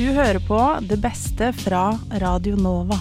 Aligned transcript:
Du 0.00 0.06
hører 0.16 0.40
på 0.40 0.58
det 0.88 0.96
beste 0.96 1.50
fra 1.52 1.90
Radio 2.22 2.54
Nova. 2.56 2.96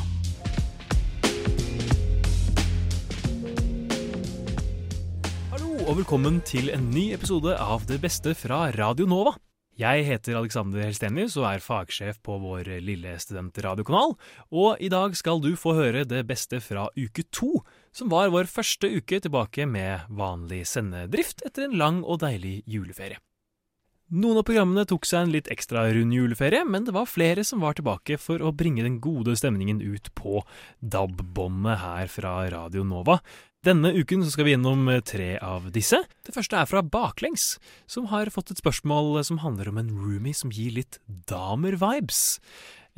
Hallo 5.54 5.78
og 5.86 5.94
velkommen 6.02 6.42
til 6.44 6.68
en 6.74 6.90
ny 6.92 7.06
episode 7.16 7.54
av 7.56 7.86
Det 7.88 8.02
beste 8.04 8.34
fra 8.36 8.66
Radio 8.76 9.08
Nova. 9.08 9.38
Jeg 9.80 10.04
heter 10.10 10.42
Alexander 10.42 10.84
Helstenius 10.84 11.40
og 11.40 11.48
er 11.54 11.64
fagsjef 11.64 12.20
på 12.20 12.36
vår 12.44 12.68
lille 12.84 13.16
studentradiokanal. 13.24 14.18
Og 14.52 14.84
i 14.84 14.92
dag 14.92 15.16
skal 15.16 15.40
du 15.40 15.54
få 15.56 15.78
høre 15.80 16.04
det 16.04 16.26
beste 16.28 16.60
fra 16.60 16.90
uke 17.00 17.24
to, 17.32 17.62
som 17.96 18.12
var 18.12 18.36
vår 18.36 18.52
første 18.52 18.92
uke 18.92 19.24
tilbake 19.24 19.72
med 19.72 20.04
vanlig 20.12 20.66
sendedrift 20.68 21.48
etter 21.48 21.70
en 21.70 21.80
lang 21.80 22.04
og 22.04 22.20
deilig 22.28 22.58
juleferie. 22.68 23.24
Noen 24.10 24.40
av 24.42 24.46
programmene 24.48 24.88
tok 24.90 25.04
seg 25.06 25.22
en 25.22 25.34
litt 25.36 25.48
ekstra 25.54 25.84
rund 25.94 26.16
juleferie, 26.16 26.64
men 26.66 26.82
det 26.88 26.96
var 26.96 27.06
flere 27.06 27.44
som 27.46 27.62
var 27.62 27.76
tilbake 27.78 28.16
for 28.18 28.42
å 28.42 28.50
bringe 28.58 28.82
den 28.82 28.96
gode 29.04 29.36
stemningen 29.38 29.84
ut 29.86 30.08
på 30.18 30.40
DAB-båndet 30.82 31.78
her 31.84 32.10
fra 32.10 32.32
Radio 32.50 32.82
Nova. 32.90 33.20
Denne 33.62 33.92
uken 33.94 34.24
skal 34.26 34.48
vi 34.48 34.56
gjennom 34.56 34.90
tre 35.06 35.36
av 35.46 35.68
disse. 35.76 36.00
Det 36.26 36.34
første 36.34 36.58
er 36.58 36.66
fra 36.72 36.82
Baklengs, 36.82 37.60
som 37.86 38.08
har 38.10 38.32
fått 38.34 38.50
et 38.50 38.62
spørsmål 38.64 39.20
som 39.30 39.44
handler 39.44 39.70
om 39.70 39.78
en 39.78 39.94
roomie 39.94 40.34
som 40.34 40.50
gir 40.50 40.74
litt 40.80 40.98
damer-vibes. 41.30 42.40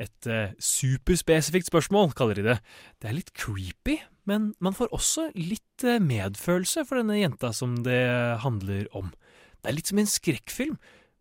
Et 0.00 0.30
eh, 0.32 0.56
superspesifikt 0.64 1.68
spørsmål, 1.68 2.16
kaller 2.16 2.40
de 2.40 2.46
det. 2.46 2.56
Det 3.04 3.10
er 3.10 3.18
litt 3.18 3.34
creepy, 3.36 3.98
men 4.24 4.54
man 4.64 4.72
får 4.80 4.88
også 4.96 5.28
litt 5.36 5.84
eh, 5.84 6.00
medfølelse 6.00 6.86
for 6.88 7.02
denne 7.02 7.20
jenta 7.20 7.52
som 7.52 7.82
det 7.84 8.00
handler 8.46 8.88
om. 8.96 9.12
Det 9.60 9.68
er 9.68 9.76
litt 9.76 9.92
som 9.92 10.00
en 10.00 10.08
skrekkfilm, 10.10 10.80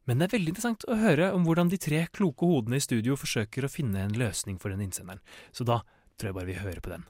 men 0.10 0.18
det 0.18 0.28
er 0.28 0.36
veldig 0.36 0.54
interessant 0.54 0.86
å 0.90 0.98
høre 0.98 1.32
om 1.36 1.44
hvordan 1.46 1.70
de 1.72 1.78
tre 1.82 2.06
kloke 2.14 2.48
hodene 2.50 2.80
i 2.80 2.84
studio 2.84 3.18
forsøker 3.20 3.68
å 3.68 3.72
finne 3.72 4.06
en 4.08 4.18
løsning 4.18 4.58
for 4.62 4.74
den 4.74 4.82
innsenderen. 4.88 5.22
Så 5.54 5.68
da 5.68 5.82
tror 6.18 6.32
jeg 6.32 6.38
bare 6.40 6.50
vi 6.50 6.58
hører 6.58 6.82
på 6.82 6.94
den. 6.94 7.06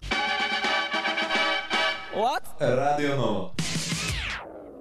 Radio 2.59 3.15
Nova. 3.15 3.43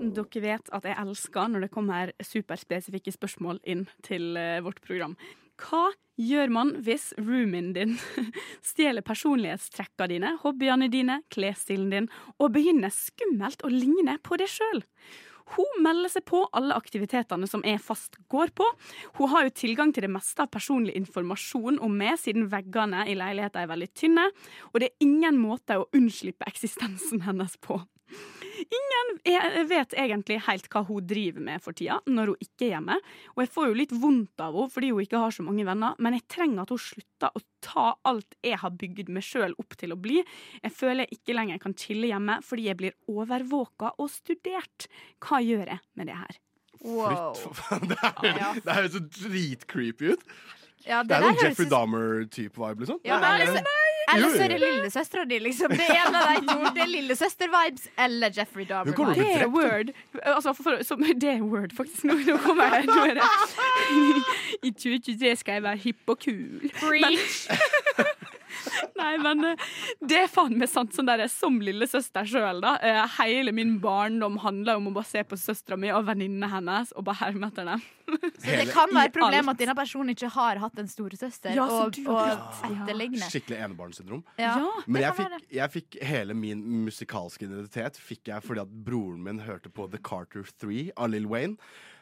Dere 0.01 0.41
vet 0.43 0.71
at 0.75 0.87
jeg 0.89 0.97
elsker 0.97 1.51
når 1.53 1.67
det 1.67 1.75
kommer 1.75 2.11
superspesifikke 2.25 3.13
spørsmål 3.15 3.61
inn 3.69 3.85
til 4.07 4.33
eh, 4.41 4.63
vårt 4.65 4.81
program. 4.83 5.15
Hva 5.61 5.91
gjør 6.21 6.53
man 6.53 6.73
hvis 6.85 7.11
roomien 7.21 7.73
din 7.77 7.97
stjeler 8.71 9.05
personlighetstrekkene 9.07 10.11
dine, 10.15 10.33
hobbyene 10.43 10.89
dine, 10.93 11.21
klesstilen 11.33 11.93
din, 11.93 12.09
og 12.41 12.55
begynner 12.57 12.93
skummelt 12.95 13.63
å 13.63 13.73
ligne 13.73 14.17
på 14.25 14.41
deg 14.41 14.51
sjøl? 14.51 14.83
Hun 15.57 15.83
melder 15.85 16.13
seg 16.13 16.25
på 16.29 16.43
alle 16.57 16.77
aktivitetene 16.79 17.49
som 17.51 17.65
jeg 17.67 17.83
fast 17.83 18.19
går 18.33 18.53
på. 18.57 18.67
Hun 19.19 19.33
har 19.33 19.47
jo 19.47 19.55
tilgang 19.63 19.95
til 19.95 20.07
det 20.07 20.13
meste 20.13 20.45
av 20.45 20.53
personlig 20.55 20.95
informasjon 20.99 21.81
om 21.83 21.97
meg, 21.97 22.19
siden 22.23 22.51
veggene 22.53 23.07
i 23.11 23.17
leiligheten 23.19 23.65
er 23.65 23.71
veldig 23.71 23.91
tynne, 23.97 24.29
og 24.71 24.83
det 24.83 24.91
er 24.91 25.07
ingen 25.07 25.41
måte 25.41 25.81
å 25.81 25.89
unnslippe 25.97 26.47
eksistensen 26.51 27.25
hennes 27.27 27.57
på. 27.63 27.81
Ingen 28.61 29.69
vet 29.71 29.95
egentlig 29.99 30.41
helt 30.47 30.69
hva 30.73 30.83
hun 30.89 31.07
driver 31.07 31.41
med 31.47 31.63
for 31.65 31.73
tida, 31.77 32.01
når 32.07 32.33
hun 32.33 32.43
ikke 32.45 32.67
er 32.67 32.73
hjemme. 32.75 32.97
Og 33.37 33.43
jeg 33.45 33.51
får 33.55 33.69
jo 33.71 33.79
litt 33.79 33.95
vondt 34.03 34.45
av 34.45 34.55
henne 34.59 34.75
fordi 34.75 34.91
hun 34.93 35.01
ikke 35.05 35.23
har 35.23 35.35
så 35.37 35.45
mange 35.47 35.65
venner, 35.69 35.95
men 35.99 36.17
jeg 36.19 36.27
trenger 36.29 36.63
at 36.67 36.75
hun 36.75 36.83
slutter 36.85 37.31
å 37.37 37.43
ta 37.65 37.87
alt 38.11 38.37
jeg 38.47 38.59
har 38.63 38.71
bygd 38.81 39.09
meg 39.13 39.23
sjøl 39.27 39.55
opp 39.61 39.77
til 39.81 39.93
å 39.93 39.99
bli. 40.01 40.21
Jeg 40.65 40.73
føler 40.77 41.05
jeg 41.07 41.19
ikke 41.21 41.37
lenger 41.37 41.59
kan 41.65 41.75
chille 41.79 42.11
hjemme 42.13 42.39
fordi 42.47 42.69
jeg 42.71 42.81
blir 42.81 42.97
overvåka 43.11 43.95
og 43.99 44.09
studert. 44.13 44.89
Hva 45.25 45.43
gjør 45.45 45.67
jeg 45.75 45.81
med 46.01 46.11
det 46.13 46.17
her? 46.21 46.41
Wow. 46.81 47.35
Flytt, 47.37 47.43
for 47.45 47.61
faen. 47.61 47.89
Det 47.91 47.99
er- 48.01 48.61
det 48.65 48.75
høres 48.79 48.95
så 48.97 49.03
dritcreepy 49.21 50.15
ut. 50.15 50.23
Ja, 50.87 51.03
Det 51.05 51.13
er 51.13 51.21
der 51.21 51.27
noen 51.27 51.37
høres 51.37 51.45
Jeffrey 51.51 51.69
Dahmer-type 51.69 52.57
vibe, 52.57 52.81
liksom. 52.87 53.01
Ja, 53.05 53.19
Det 53.21 53.29
er- 53.29 53.43
eller, 53.45 53.59
så, 53.61 53.80
eller 54.15 54.35
så 54.35 54.43
er 54.45 54.55
det 54.55 54.59
lillesøstera 54.63 55.25
di, 55.31 55.39
liksom. 55.45 55.75
Det 55.77 55.87
er 55.87 56.01
en 56.07 56.19
av 56.21 56.29
de 56.31 56.41
to. 56.49 56.73
Det 56.77 56.83
er 56.85 56.91
lillesøster-vibes 56.95 57.89
eller 58.07 58.37
Jeffrey 58.37 58.67
Dahmer-vibes 58.69 59.21
Det 59.21 59.29
er 59.43 59.47
word. 59.55 59.93
Altså, 60.23 60.55
for, 60.59 60.83
som, 60.87 61.05
det 61.25 61.31
er 61.37 61.43
word, 61.43 61.75
faktisk. 61.77 62.05
Nå, 62.11 62.19
nå 62.27 62.37
kommer 62.45 62.77
jeg 62.79 62.89
nå 62.91 62.99
er 63.11 63.21
det. 63.21 63.29
I 64.67 64.71
2023 64.71 65.37
skal 65.43 65.59
jeg 65.59 65.67
være 65.69 65.83
hipp 65.87 66.15
og 66.15 66.19
kul. 66.27 66.71
Men, 66.91 67.19
nei, 69.01 69.13
men 69.23 69.45
eh, 69.53 69.65
det 70.01 70.19
er 70.25 70.31
faen 70.33 70.57
meg 70.61 70.71
sant. 70.71 70.95
Sånn 70.97 71.09
der, 71.09 71.23
som 71.33 71.59
lillesøster 71.63 72.27
sjøl, 72.29 72.61
da. 72.65 72.77
Eh, 72.85 73.01
Hele 73.21 73.53
min 73.57 73.77
barndom 73.83 74.39
handler 74.43 74.81
om 74.81 74.89
å 74.91 74.95
bare 74.97 75.09
se 75.11 75.23
på 75.27 75.39
søstera 75.41 75.79
mi 75.81 75.91
og 75.95 76.07
venninnene 76.09 76.49
hennes 76.53 76.93
og 76.97 77.05
bare 77.09 77.21
herme 77.27 77.51
etter 77.51 77.69
dem. 77.69 77.83
Så 78.11 78.57
det 78.59 78.65
kan 78.73 78.91
være 78.91 79.13
problem 79.15 79.53
at 79.53 79.59
denne 79.61 79.75
personen 79.79 80.11
ikke 80.17 80.31
har 80.35 80.59
hatt 80.59 80.79
en 80.83 80.89
storesøster 80.91 81.55
Ja, 81.55 81.67
og, 81.71 81.95
og, 82.11 82.33
etterligne. 82.67 83.21
ja. 83.23 83.29
Skikkelig 83.31 83.61
enebarnssyndrom. 83.69 84.25
Ja, 84.41 84.57
Ja, 84.59 84.71
Men 84.91 85.05
jeg 85.05 85.15
fikk, 85.21 85.37
jeg 85.61 85.75
fikk 85.77 85.99
hele 86.11 86.35
min 86.35 86.65
musikalske 86.89 87.47
identitet 87.47 88.01
Fikk 88.03 88.33
jeg 88.33 88.43
fordi 88.43 88.65
at 88.65 88.73
broren 88.89 89.23
min 89.23 89.39
hørte 89.47 89.71
på 89.71 89.87
The 89.93 90.01
Carter 90.03 90.43
3 90.59 90.89
av 90.97 91.13
Lill 91.15 91.29
Wayne. 91.31 91.57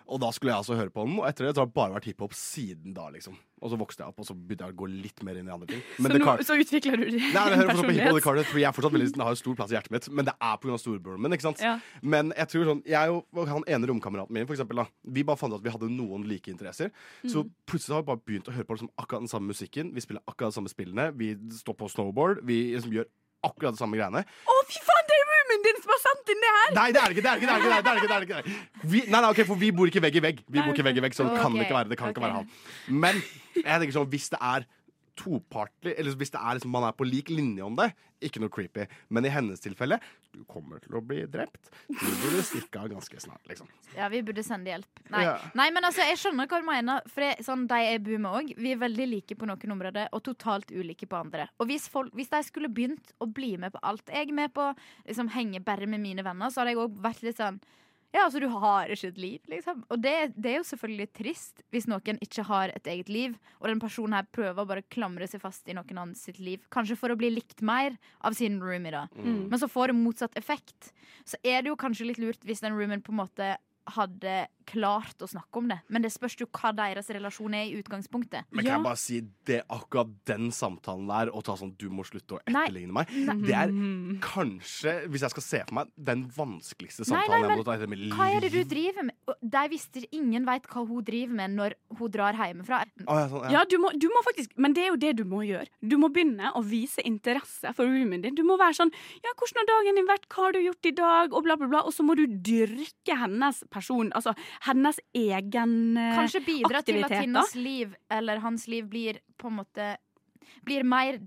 Og 0.08 0.18
da 0.22 0.30
skulle 0.32 0.54
jeg 0.54 0.62
altså 0.62 0.76
høre 0.78 0.88
på 0.94 1.04
den, 1.04 1.18
og 1.20 1.26
etter 1.28 1.44
det 1.44 1.50
så 1.54 1.60
har 1.60 1.66
det 1.68 1.74
bare 1.76 1.92
vært 1.98 2.06
hiphop 2.08 2.32
siden 2.32 2.94
da, 2.96 3.10
liksom. 3.12 3.34
Og 3.60 3.72
så 3.72 3.76
vokste 3.76 4.00
jeg 4.04 4.08
opp, 4.08 4.20
og 4.22 4.26
så 4.28 4.32
begynte 4.32 4.64
jeg 4.64 4.72
å 4.72 4.78
gå 4.78 4.86
litt 4.88 5.20
mer 5.26 5.36
inn 5.36 5.48
i 5.50 5.52
andre 5.52 5.66
ting. 5.68 5.82
Men 5.98 6.14
Så, 6.14 6.18
nå, 6.22 6.34
så 6.48 6.56
utvikler 6.62 6.96
du 6.96 7.04
din 7.10 7.18
Nei, 7.34 7.42
jeg 7.50 7.58
hører 7.60 7.68
fortsatt 7.74 7.88
på 7.90 7.96
hiphop, 7.98 8.08
og 8.14 8.18
The. 8.20 8.24
Carter 8.24 8.48
3 8.52 8.62
er 8.64 8.72
fortsatt 8.78 8.94
veldig, 8.96 9.22
har 9.26 9.34
jo 9.34 9.40
stor 9.42 9.58
plass 9.58 9.74
i 9.74 9.76
hjertet 9.76 9.94
mitt, 9.96 10.08
men 10.14 10.28
det 10.30 10.34
er 10.48 10.56
pga. 10.62 10.78
storebroren 10.80 11.20
min. 11.26 11.36
ikke 11.36 11.46
sant? 11.48 11.60
Ja. 11.60 11.74
Men 12.00 12.32
jeg 12.38 12.48
tror 12.54 12.64
sånn, 12.72 12.82
jeg 12.88 13.12
og 13.18 13.52
han 13.52 13.68
ene 13.68 13.90
romkameraten 13.92 14.32
min, 14.38 14.46
for 14.48 14.56
eksempel, 14.56 14.80
da, 14.80 14.86
vi 15.04 15.26
bare 15.28 15.36
fant 15.42 15.52
ut 15.52 15.60
at 15.60 15.66
vi 15.68 15.74
hadde 15.76 15.90
noen 15.92 16.24
like 16.30 16.48
interesser. 16.48 16.90
Så 17.26 17.44
Mm. 17.44 17.50
plutselig 17.68 17.94
har 17.98 18.02
vi 18.02 18.10
bare 18.14 18.24
begynt 18.24 18.48
å 18.48 18.54
høre 18.56 18.64
på 18.64 18.78
liksom, 18.78 18.90
akkurat 18.96 19.20
den 19.26 19.28
samme 19.34 19.52
musikken. 19.52 19.92
Vi 19.92 20.00
spiller 20.00 20.22
akkurat 20.26 20.54
de 20.54 20.60
samme 20.62 20.72
spillene. 20.72 21.10
Vi 21.18 21.34
står 21.60 21.76
på 21.76 21.90
snowboard. 21.92 22.40
Vi 22.48 22.72
liksom, 22.78 22.92
gjør 22.96 23.04
akkurat 23.44 23.76
de 23.76 23.82
samme 23.82 23.94
greiene. 24.00 24.24
Å, 24.24 24.54
fy 24.70 24.80
faen, 24.82 25.04
det 25.10 25.17
roomien 25.48 25.64
din 25.66 25.80
som 25.82 25.92
har 25.94 26.00
sendt 26.04 26.32
inn 26.34 26.42
det 26.44 26.54
her! 26.56 26.72
Nei, 26.76 26.88
det 26.94 27.02
er 27.02 27.12
det 27.12 27.16
ikke! 27.16 27.24
det 27.24 27.30
er 27.30 27.38
det 27.38 27.42
ikke, 27.42 27.48
det 27.48 27.54
er 27.54 27.58
det 27.58 27.68
ikke, 27.68 27.84
det 27.84 27.90
er 27.90 27.94
det 27.94 28.02
ikke, 28.02 28.08
det 28.08 28.14
er 28.14 28.20
det 28.20 28.28
ikke, 28.28 28.34
det 28.34 28.44
det 28.44 28.54
ikke. 28.54 28.90
Vi, 28.92 29.02
nei, 29.08 29.20
nei, 29.20 29.30
ok, 29.30 29.42
for 29.48 29.60
vi 29.60 29.70
bor 29.72 29.90
ikke 29.90 30.02
vegg 30.04 30.18
i 30.20 30.24
vegg. 30.28 30.42
Vi 30.48 30.62
bor 30.62 30.74
ikke 30.74 30.86
vegg 30.88 31.00
i 31.00 31.04
vegg, 31.04 31.14
Så 31.16 31.24
det 31.24 31.36
kan 31.40 31.52
okay. 31.52 31.64
ikke 31.64 31.78
være 31.78 31.88
det. 31.88 31.98
kan 31.98 32.12
ikke 32.12 32.24
være 32.24 32.40
han 32.40 32.50
Men 33.06 33.22
jeg 33.56 33.80
tenker 33.80 33.96
sånn, 33.96 34.10
hvis 34.12 34.28
det 34.34 34.40
er 34.40 34.66
topartlig, 35.18 35.94
eller 35.98 36.14
hvis 36.18 36.30
det 36.34 36.38
er 36.40 36.58
liksom, 36.58 36.70
man 36.74 36.86
er 36.88 36.94
på 36.96 37.06
lik 37.08 37.30
linje 37.32 37.64
om 37.66 37.74
det, 37.78 37.90
ikke 38.24 38.40
noe 38.42 38.50
creepy. 38.50 38.86
Men 39.14 39.26
i 39.26 39.30
hennes 39.30 39.60
tilfelle, 39.62 39.98
du 40.34 40.40
kommer 40.50 40.80
til 40.82 40.96
å 40.98 41.02
bli 41.04 41.20
drept. 41.30 41.70
Du 41.86 42.06
burde 42.22 42.42
stikke 42.46 42.80
av 42.82 42.88
ganske 42.92 43.20
snart, 43.22 43.44
liksom. 43.50 43.70
Ja, 43.96 44.08
vi 44.12 44.22
burde 44.26 44.42
sende 44.46 44.72
hjelp. 44.72 45.02
Nei, 45.14 45.22
Ja. 45.26 45.36
Nei 45.58 45.68
men 45.74 45.86
altså, 45.86 46.02
jeg 46.08 46.18
skjønner 46.22 46.50
hva 46.50 46.60
du 46.62 46.66
mener. 46.66 47.02
For 47.10 47.26
jeg, 47.26 47.44
sånn, 47.46 47.66
De 47.70 47.78
jeg 47.84 48.02
bor 48.06 48.22
med 48.24 48.38
òg, 48.40 48.52
vi 48.58 48.72
er 48.74 48.82
veldig 48.82 49.08
like 49.12 49.38
på 49.38 49.46
noen 49.50 49.74
områder 49.76 50.08
og 50.12 50.22
totalt 50.26 50.70
ulike 50.74 51.06
på 51.10 51.20
andre. 51.20 51.48
Og 51.58 51.70
hvis, 51.70 51.88
folk, 51.92 52.14
hvis 52.18 52.30
de 52.34 52.42
skulle 52.46 52.70
begynt 52.72 53.14
å 53.22 53.26
bli 53.30 53.56
med 53.56 53.74
på 53.74 53.82
alt 53.82 54.10
jeg 54.14 54.28
er 54.30 54.34
med 54.34 54.54
på, 54.54 54.70
liksom 55.06 55.30
henge 55.34 55.62
bare 55.64 55.86
med 55.86 56.02
mine 56.02 56.24
venner, 56.26 56.50
så 56.50 56.62
hadde 56.62 56.74
jeg 56.74 56.82
òg 56.84 56.98
vært 57.04 57.22
litt 57.26 57.38
sånn 57.38 57.60
ja, 58.14 58.22
altså 58.24 58.40
Du 58.40 58.48
har 58.48 58.88
ikke 58.88 59.10
et 59.10 59.18
liv, 59.20 59.40
liksom. 59.52 59.82
Og 59.92 60.00
det, 60.00 60.14
det 60.36 60.52
er 60.52 60.56
jo 60.62 60.68
selvfølgelig 60.70 61.08
trist 61.18 61.62
hvis 61.74 61.88
noen 61.90 62.20
ikke 62.24 62.44
har 62.48 62.72
et 62.72 62.88
eget 62.88 63.10
liv, 63.12 63.36
og 63.60 63.68
den 63.68 63.82
personen 63.82 64.16
her 64.16 64.28
prøver 64.32 64.62
å 64.62 64.68
bare 64.68 64.86
klamre 64.88 65.28
seg 65.28 65.42
fast 65.42 65.68
i 65.68 65.76
noen 65.76 65.92
annen 65.92 66.16
sitt 66.16 66.40
liv. 66.40 66.62
Kanskje 66.72 66.96
for 66.96 67.12
å 67.12 67.18
bli 67.20 67.30
likt 67.34 67.60
mer 67.60 67.98
av 68.24 68.36
sin 68.38 68.56
roomie, 68.62 68.94
da. 68.94 69.06
Mm. 69.18 69.48
Men 69.52 69.60
så 69.60 69.68
får 69.68 69.92
det 69.92 69.98
motsatt 70.00 70.40
effekt. 70.40 70.92
Så 71.28 71.40
er 71.44 71.60
det 71.60 71.72
jo 71.72 71.80
kanskje 71.80 72.08
litt 72.08 72.22
lurt 72.22 72.48
hvis 72.48 72.64
den 72.64 72.76
roomien 72.78 73.04
på 73.04 73.12
en 73.12 73.20
måte 73.20 73.56
hadde 73.96 74.46
klart 74.68 75.22
å 75.24 75.28
snakke 75.30 75.56
om 75.62 75.68
det. 75.70 75.78
Men 75.88 76.02
det 76.04 76.10
spørs 76.12 76.34
jo 76.42 76.46
hva 76.52 76.74
deres 76.76 77.06
relasjon 77.08 77.54
er 77.56 77.70
i 77.70 77.78
utgangspunktet. 77.80 78.44
Men 78.52 78.64
kan 78.64 78.68
Ja. 78.68 78.76
jeg 78.76 78.84
bare 78.84 79.00
si 79.00 79.20
det 79.48 79.62
akkurat 79.72 80.10
den 80.28 80.50
samtalen 80.52 81.06
der, 81.08 81.30
å 81.32 81.40
ta 81.42 81.54
sånn 81.56 81.72
du 81.78 81.88
må 81.88 82.04
slutte 82.04 82.36
å 82.36 82.40
etterligne 82.44 82.92
meg, 82.92 83.08
det 83.46 83.54
er 83.56 83.72
kanskje, 84.20 84.92
hvis 85.08 85.24
jeg 85.24 85.30
skal 85.34 85.42
se 85.46 85.60
for 85.68 85.74
meg, 85.78 85.92
den 85.96 86.26
vanskeligste 86.36 87.06
samtalen 87.08 87.32
nei, 87.32 87.40
jeg 87.40 87.48
men 87.48 87.60
må 87.62 87.64
ta 87.64 87.76
i 87.78 87.88
mitt 87.90 88.02
liv. 88.02 88.12
Hva 88.18 88.28
er 88.36 88.44
det 88.44 88.52
du 88.52 88.60
driver 88.68 89.08
med? 89.08 89.16
De 89.42 89.64
visste 89.72 90.04
Ingen 90.12 90.44
veit 90.46 90.66
hva 90.70 90.84
hun 90.86 91.02
driver 91.04 91.34
med 91.34 91.54
når 91.56 91.74
hun 91.98 92.10
drar 92.12 92.36
hjemmefra. 92.38 92.82
Oh, 93.06 93.16
ja, 93.18 93.26
sånn, 93.28 93.42
ja. 93.48 93.50
Ja, 93.58 93.64
du 93.68 93.76
må, 93.82 93.90
du 93.98 94.06
må 94.12 94.22
faktisk, 94.24 94.52
men 94.56 94.72
det 94.76 94.84
er 94.84 94.92
jo 94.92 94.96
det 95.00 95.16
du 95.18 95.24
må 95.28 95.40
gjøre. 95.46 95.66
Du 95.82 95.96
må 96.00 96.08
begynne 96.12 96.52
å 96.56 96.62
vise 96.64 97.02
interesse 97.08 97.72
for 97.76 97.88
roomien 97.88 98.22
din. 98.22 98.34
Du 98.38 98.44
må 98.46 98.56
være 98.60 98.76
sånn 98.78 98.92
Ja, 99.24 99.32
hvordan 99.36 99.62
har 99.64 99.70
dagen 99.72 99.98
din 99.98 100.08
vært? 100.08 100.28
Hva 100.28 100.44
har 100.48 100.52
du 100.56 100.60
gjort 100.62 100.86
i 100.86 100.94
dag? 100.96 101.32
Og 101.34 101.44
bla, 101.44 101.56
bla, 101.56 101.68
bla. 101.68 101.82
Og 101.88 101.92
så 101.94 102.04
må 102.06 102.14
du 102.18 102.26
dyrke 102.26 103.16
hennes 103.18 103.62
person, 103.78 104.10
altså 104.18 104.34
hennes 104.66 104.98
egen 105.14 105.78
aktivitet. 105.96 106.18
Kanskje 106.18 106.44
bidra 106.50 106.82
til 106.84 107.00
at 107.06 107.16
hennes 107.22 107.54
liv 107.58 107.96
eller 108.18 108.44
hans 108.44 108.68
liv 108.68 108.90
blir 108.90 109.22
på 109.38 109.48
en 109.52 109.58
måte 109.62 109.94
Blir 110.64 110.80
mer 110.82 111.18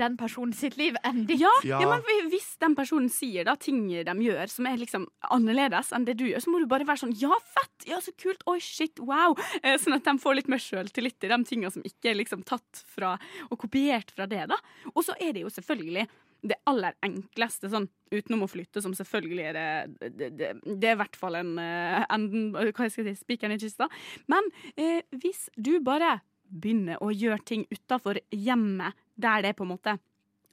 den 0.00 0.16
personen 0.18 0.52
sitt 0.52 0.74
liv 0.76 0.96
enn 1.06 1.20
ditt. 1.28 1.38
Ja, 1.40 1.50
Ja. 1.64 1.78
ja. 1.80 1.88
men 1.94 2.26
hvis 2.32 2.56
den 2.60 2.74
personen 2.74 3.06
sier 3.08 3.46
da 3.46 3.54
ting 3.56 3.84
de 3.88 4.14
gjør 4.26 4.50
som 4.50 4.66
er 4.66 4.76
liksom 4.80 5.06
annerledes 5.30 5.92
enn 5.94 6.04
det 6.08 6.16
du 6.18 6.24
gjør, 6.26 6.42
så 6.42 6.50
må 6.52 6.58
du 6.58 6.66
bare 6.70 6.86
være 6.88 7.04
sånn 7.04 7.14
Ja, 7.20 7.30
fett! 7.54 7.86
Ja, 7.88 8.00
så 8.02 8.10
kult! 8.18 8.42
Oi, 8.50 8.58
shit! 8.62 8.98
Wow! 8.98 9.36
Eh, 9.62 9.78
Sånn 9.78 9.94
at 9.96 10.04
de 10.08 10.16
får 10.18 10.36
litt 10.40 10.50
mer 10.50 10.58
sjøltillit 10.62 11.22
i 11.22 11.30
de 11.32 11.38
tingene 11.46 11.70
som 11.74 11.86
ikke 11.86 12.10
er 12.12 12.18
liksom 12.18 12.42
tatt 12.46 12.82
fra 12.96 13.14
og 13.48 13.58
kopiert 13.62 14.10
fra 14.14 14.26
det, 14.30 14.42
da. 14.50 14.58
Og 14.94 15.04
så 15.06 15.14
er 15.22 15.32
det 15.38 15.46
jo 15.46 15.54
selvfølgelig 15.54 16.08
det 16.44 16.60
aller 16.68 16.96
enkleste, 17.04 17.70
sånn 17.72 17.88
utenom 18.12 18.44
å 18.44 18.50
flytte, 18.50 18.82
som 18.84 18.94
selvfølgelig 18.96 19.46
er 19.48 19.56
det 19.56 20.10
Det, 20.14 20.30
det, 20.36 20.50
det 20.64 20.90
er 20.90 20.96
i 20.96 21.00
hvert 21.00 21.18
fall 21.18 21.38
en 21.40 21.56
eh, 21.60 22.04
enden 22.12 22.50
Hva 22.52 22.88
skal 22.90 23.06
jeg 23.06 23.14
si? 23.16 23.24
Spikeren 23.24 23.56
i 23.56 23.60
kista. 23.60 23.88
Men 24.30 24.46
eh, 24.76 25.00
hvis 25.16 25.48
du 25.56 25.78
bare 25.84 26.18
begynner 26.44 27.00
å 27.02 27.10
gjøre 27.10 27.42
ting 27.48 27.64
utafor 27.72 28.20
hjemmet, 28.30 28.94
der 29.16 29.42
det 29.42 29.54
er 29.54 29.58
på 29.58 29.64
en 29.66 29.72
måte 29.72 29.96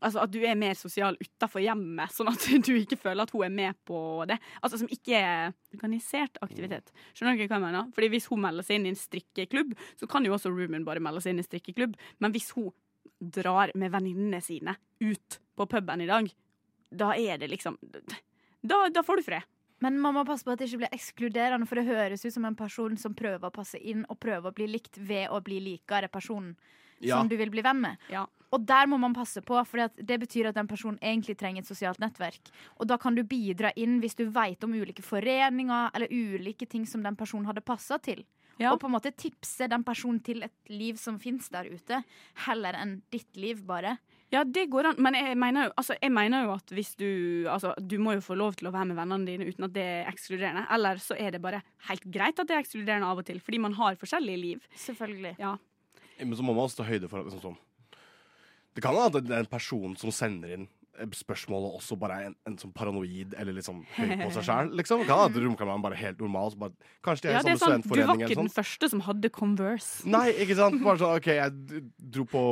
Altså 0.02 0.24
at 0.24 0.32
du 0.34 0.40
er 0.42 0.58
mer 0.58 0.74
sosial 0.74 1.18
utafor 1.22 1.62
hjemmet, 1.62 2.10
sånn 2.16 2.32
at 2.32 2.48
du 2.66 2.72
ikke 2.74 2.98
føler 2.98 3.22
at 3.22 3.34
hun 3.36 3.46
er 3.46 3.54
med 3.54 3.78
på 3.86 4.00
det. 4.30 4.40
Altså 4.66 4.80
som 4.82 4.90
ikke 4.90 5.20
er 5.20 5.52
organisert 5.76 6.40
aktivitet. 6.42 6.90
Skjønner 7.14 7.38
dere 7.38 7.52
hva 7.52 7.60
jeg 7.60 7.66
mener? 7.68 7.92
Fordi 7.94 8.10
hvis 8.16 8.26
hun 8.32 8.42
melder 8.42 8.66
seg 8.66 8.80
inn 8.80 8.88
i 8.90 8.94
en 8.96 8.98
strikkeklubb, 8.98 9.76
så 10.02 10.10
kan 10.10 10.26
jo 10.26 10.34
også 10.34 10.50
roomien 10.50 10.88
bare 10.88 11.04
melde 11.04 11.22
seg 11.22 11.36
inn 11.36 11.44
i 11.44 11.46
en 11.46 11.50
strikkeklubb. 11.52 11.94
Men 12.18 12.34
hvis 12.34 12.50
hun 12.58 12.72
drar 13.22 13.72
med 13.78 13.92
venninnene 13.94 14.42
sine 14.42 14.76
ut 15.00 15.40
på 15.56 15.68
puben 15.70 16.02
i 16.02 16.10
dag, 16.10 16.30
da 16.92 17.14
er 17.16 17.38
det 17.38 17.52
liksom 17.54 17.78
Da, 18.62 18.90
da 18.90 19.02
får 19.04 19.18
du 19.18 19.24
fred. 19.24 19.46
Men 19.82 19.96
man 20.00 20.14
må 20.14 20.22
passe 20.26 20.46
på 20.46 20.52
at 20.54 20.60
det 20.62 20.68
ikke 20.70 20.84
blir 20.84 20.94
ekskluderende, 20.94 21.66
for 21.66 21.80
det 21.80 21.88
høres 21.88 22.26
ut 22.26 22.34
som 22.34 22.46
en 22.46 22.56
person 22.58 22.98
som 23.02 23.16
prøver 23.18 23.48
å 23.48 23.54
passe 23.54 23.80
inn 23.82 24.04
og 24.10 24.20
prøver 24.22 24.52
å 24.52 24.54
bli 24.54 24.68
likt 24.70 25.00
ved 25.02 25.30
å 25.34 25.40
bli 25.42 25.58
likere 25.60 26.10
personen 26.12 26.56
Ja. 27.02 27.18
som 27.18 27.28
du 27.28 27.36
vil 27.38 27.50
bli 27.50 27.64
venn 27.66 27.82
med. 27.82 27.98
Ja. 28.12 28.28
Og 28.54 28.66
der 28.68 28.86
må 28.86 29.00
man 29.00 29.14
passe 29.16 29.42
på, 29.42 29.56
for 29.66 29.90
det 29.98 30.20
betyr 30.20 30.50
at 30.50 30.56
den 30.56 30.68
personen 30.68 31.00
egentlig 31.02 31.38
trenger 31.40 31.64
et 31.64 31.68
sosialt 31.72 31.98
nettverk. 31.98 32.52
Og 32.80 32.86
da 32.86 32.98
kan 32.98 33.16
du 33.16 33.24
bidra 33.24 33.72
inn 33.76 34.00
hvis 34.02 34.14
du 34.16 34.26
veit 34.30 34.64
om 34.64 34.74
ulike 34.74 35.02
foreninger 35.02 35.90
eller 35.96 36.08
ulike 36.12 36.68
ting 36.70 36.86
som 36.86 37.02
den 37.02 37.16
personen 37.16 37.48
hadde 37.48 37.62
passa 37.66 37.98
til. 37.98 38.24
Ja. 38.60 38.74
Og 38.74 38.80
på 38.82 38.90
en 38.90 38.96
måte 38.96 39.14
tipse 39.16 39.68
den 39.72 39.84
personen 39.88 40.20
til 40.24 40.44
et 40.46 40.72
liv 40.72 41.00
som 41.00 41.20
fins 41.22 41.48
der 41.54 41.70
ute, 41.72 42.02
heller 42.46 42.78
enn 42.78 43.00
ditt 43.14 43.40
liv, 43.40 43.64
bare. 43.68 43.96
Ja, 44.32 44.46
det 44.48 44.70
går 44.72 44.92
an, 44.92 45.00
men 45.04 45.18
jeg 45.18 45.36
mener 45.40 45.68
jo, 45.68 45.72
altså, 45.82 45.96
jeg 46.00 46.14
mener 46.16 46.46
jo 46.46 46.54
at 46.54 46.72
hvis 46.72 46.94
du 46.96 47.10
Altså, 47.52 47.74
du 47.76 47.98
må 48.00 48.14
jo 48.16 48.24
få 48.24 48.38
lov 48.40 48.56
til 48.56 48.70
å 48.70 48.72
være 48.72 48.88
med 48.92 49.00
vennene 49.02 49.28
dine 49.28 49.48
uten 49.50 49.66
at 49.68 49.74
det 49.76 49.84
er 49.84 50.12
ekskluderende. 50.12 50.64
Eller 50.72 51.02
så 51.04 51.18
er 51.20 51.36
det 51.36 51.42
bare 51.44 51.60
helt 51.90 52.06
greit 52.14 52.40
at 52.40 52.48
det 52.48 52.56
er 52.56 52.64
ekskluderende 52.64 53.10
av 53.12 53.20
og 53.20 53.28
til, 53.28 53.42
fordi 53.44 53.60
man 53.60 53.76
har 53.76 54.00
forskjellige 54.00 54.40
liv. 54.40 54.70
Selvfølgelig. 54.86 55.36
Ja. 55.42 55.58
Men 56.22 56.38
så 56.38 56.46
må 56.46 56.56
man 56.56 56.64
også 56.64 56.80
ta 56.80 56.88
høyde 56.88 57.10
for 57.12 57.20
at 57.20 57.28
liksom 57.28 57.42
sånn 57.44 57.60
Det 58.76 58.84
kan 58.84 58.96
hende 58.96 59.20
at 59.20 59.26
det 59.26 59.36
er 59.36 59.44
en 59.44 59.52
person 59.52 59.98
som 60.00 60.14
sender 60.16 60.54
inn 60.56 60.70
spørsmål 61.16 61.68
og 61.70 61.76
også 61.80 61.96
bare 62.00 62.18
er 62.20 62.30
en, 62.30 62.36
en 62.50 62.58
sånn 62.60 62.74
paranoid 62.76 63.34
eller 63.40 63.56
liksom 63.58 63.82
høy 63.96 64.12
på 64.22 64.30
seg 64.36 64.48
sjæl, 64.48 64.72
Liksom. 64.78 65.04
Ja, 65.10 65.18
kan 65.28 65.38
romkameraet 65.46 65.86
bare 65.86 66.00
helt 66.00 66.20
normal. 66.22 66.54
Bare, 66.60 66.92
kanskje 67.06 67.28
de 67.28 67.32
er 67.32 67.38
ja, 67.38 67.44
det 67.48 67.54
er 67.56 67.62
sant. 67.62 67.88
Du 67.88 67.96
var 67.96 68.16
ikke 68.20 68.30
den 68.36 68.50
sånn. 68.50 68.52
første 68.56 68.92
som 68.94 69.04
hadde 69.08 69.32
Converse. 69.34 70.06
Nei, 70.10 70.28
ikke 70.44 70.58
sant? 70.60 70.78
Bare 70.84 71.02
sånn, 71.02 71.16
OK, 71.22 71.32
jeg 71.38 71.82
dro 72.18 72.28
på, 72.30 72.44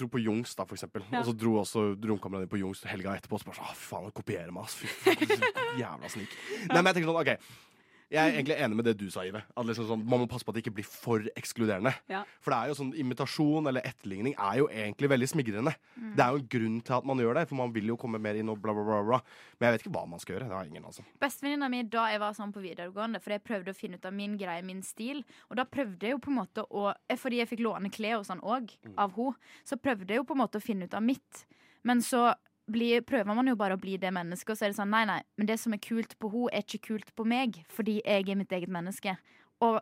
dro 0.00 0.10
på 0.14 0.22
Jungs, 0.22 0.54
da, 0.56 0.66
for 0.68 0.78
eksempel. 0.78 1.04
Ja. 1.10 1.20
Og 1.22 1.28
så 1.30 1.36
dro 1.44 1.58
også 1.62 1.84
romkameraet 1.98 2.46
din 2.46 2.54
på 2.54 2.62
Jungs 2.62 2.82
helga 2.88 3.18
etterpå. 3.18 3.38
og 3.38 3.44
Så 3.44 3.50
bare 3.50 3.60
sånn, 3.60 3.70
Å, 3.74 3.78
faen, 3.84 4.08
han 4.08 4.16
kopierer 4.16 4.54
meg, 4.54 4.66
ass. 4.68 4.78
Fy 4.80 4.90
faen, 5.04 5.36
så 5.36 5.78
jævla 5.82 6.12
snik. 6.16 6.34
Nei, 6.70 6.80
men 6.80 6.90
jeg 6.92 7.00
tenker 7.00 7.12
sånn, 7.12 7.22
OK. 7.24 7.72
Jeg 8.12 8.20
er 8.20 8.34
egentlig 8.36 8.56
enig 8.60 8.76
med 8.78 8.86
det 8.88 8.94
du 9.00 9.06
sa, 9.12 9.24
Ive. 9.26 9.40
At 9.56 9.66
liksom 9.68 9.86
sånn, 9.88 10.02
man 10.08 10.22
må 10.22 10.26
passe 10.30 10.46
på 10.46 10.52
at 10.52 10.58
det 10.58 10.64
ikke 10.64 10.74
blir 10.76 10.86
for 10.88 11.24
ekskluderende. 11.38 11.94
Ja. 12.10 12.22
For 12.44 12.52
det 12.52 12.58
er 12.58 12.70
jo 12.70 12.76
sånn, 12.78 12.92
imitasjon 13.00 13.70
eller 13.70 13.86
etterligning 13.88 14.36
er 14.36 14.60
jo 14.60 14.68
egentlig 14.68 15.10
veldig 15.14 15.28
smigrende. 15.32 15.74
Det 15.96 16.24
er 16.24 16.34
jo 16.34 16.42
en 16.42 16.50
grunn 16.54 16.76
til 16.84 16.96
at 16.98 17.08
man 17.08 17.22
gjør 17.22 17.40
det, 17.40 17.46
for 17.50 17.60
man 17.62 17.72
vil 17.74 17.90
jo 17.92 17.98
komme 18.00 18.20
mer 18.22 18.38
inn 18.38 18.52
og 18.52 18.60
bla, 18.62 18.74
bla, 18.76 18.84
bla. 18.86 19.00
bla. 19.08 19.20
Men 19.58 19.68
jeg 19.68 19.76
vet 19.76 19.86
ikke 19.86 19.94
hva 19.96 20.04
man 20.12 20.22
skal 20.22 20.36
gjøre. 20.36 20.50
Det 20.50 20.58
har 20.58 20.70
ingen 20.70 20.88
altså. 20.90 21.06
Bestevenninna 21.24 21.70
mi 21.72 21.82
da 21.96 22.06
jeg 22.12 22.22
var 22.22 22.38
sånn 22.38 22.54
på 22.54 22.62
videregående, 22.64 23.22
for 23.24 23.34
jeg 23.34 23.44
prøvde 23.46 23.74
å 23.74 23.78
finne 23.78 24.00
ut 24.00 24.08
av 24.08 24.16
min 24.16 24.38
greie, 24.40 24.64
min 24.66 24.84
stil. 24.86 25.24
Og 25.50 25.58
da 25.60 25.66
prøvde 25.68 26.08
jeg 26.08 26.16
jo 26.16 26.22
på 26.22 26.32
en 26.32 26.40
måte 26.42 26.66
å 26.70 26.90
eh, 26.92 27.18
Fordi 27.20 27.40
jeg 27.40 27.50
fikk 27.50 27.64
låne 27.64 27.90
klær 27.94 28.20
og 28.20 28.26
sånn 28.28 28.42
òg 28.44 28.74
av 29.00 29.14
henne, 29.16 29.52
så 29.64 29.78
prøvde 29.80 30.12
jeg 30.12 30.20
jo 30.20 30.26
på 30.28 30.34
en 30.36 30.42
måte 30.42 30.60
å 30.60 30.64
finne 30.64 30.86
ut 30.88 30.94
av 30.96 31.02
mitt. 31.04 31.44
Men 31.86 32.02
så 32.04 32.32
blir, 32.70 33.04
prøver 33.06 33.36
man 33.36 33.48
jo 33.48 33.56
bare 33.60 33.76
å 33.76 33.80
bli 33.80 33.96
det 34.00 34.12
mennesket, 34.14 34.54
og 34.54 34.58
så 34.58 34.66
er 34.66 34.72
det 34.72 34.78
sånn 34.78 34.92
nei, 34.92 35.04
nei, 35.08 35.20
men 35.38 35.48
det 35.48 35.58
som 35.60 35.74
er 35.76 35.82
kult 35.84 36.16
på 36.20 36.30
henne, 36.32 36.52
er 36.54 36.64
ikke 36.64 36.86
kult 36.88 37.10
på 37.16 37.26
meg, 37.28 37.60
fordi 37.72 37.98
jeg 38.00 38.28
er 38.28 38.38
mitt 38.40 38.52
eget 38.54 38.72
menneske. 38.72 39.16
Og 39.62 39.78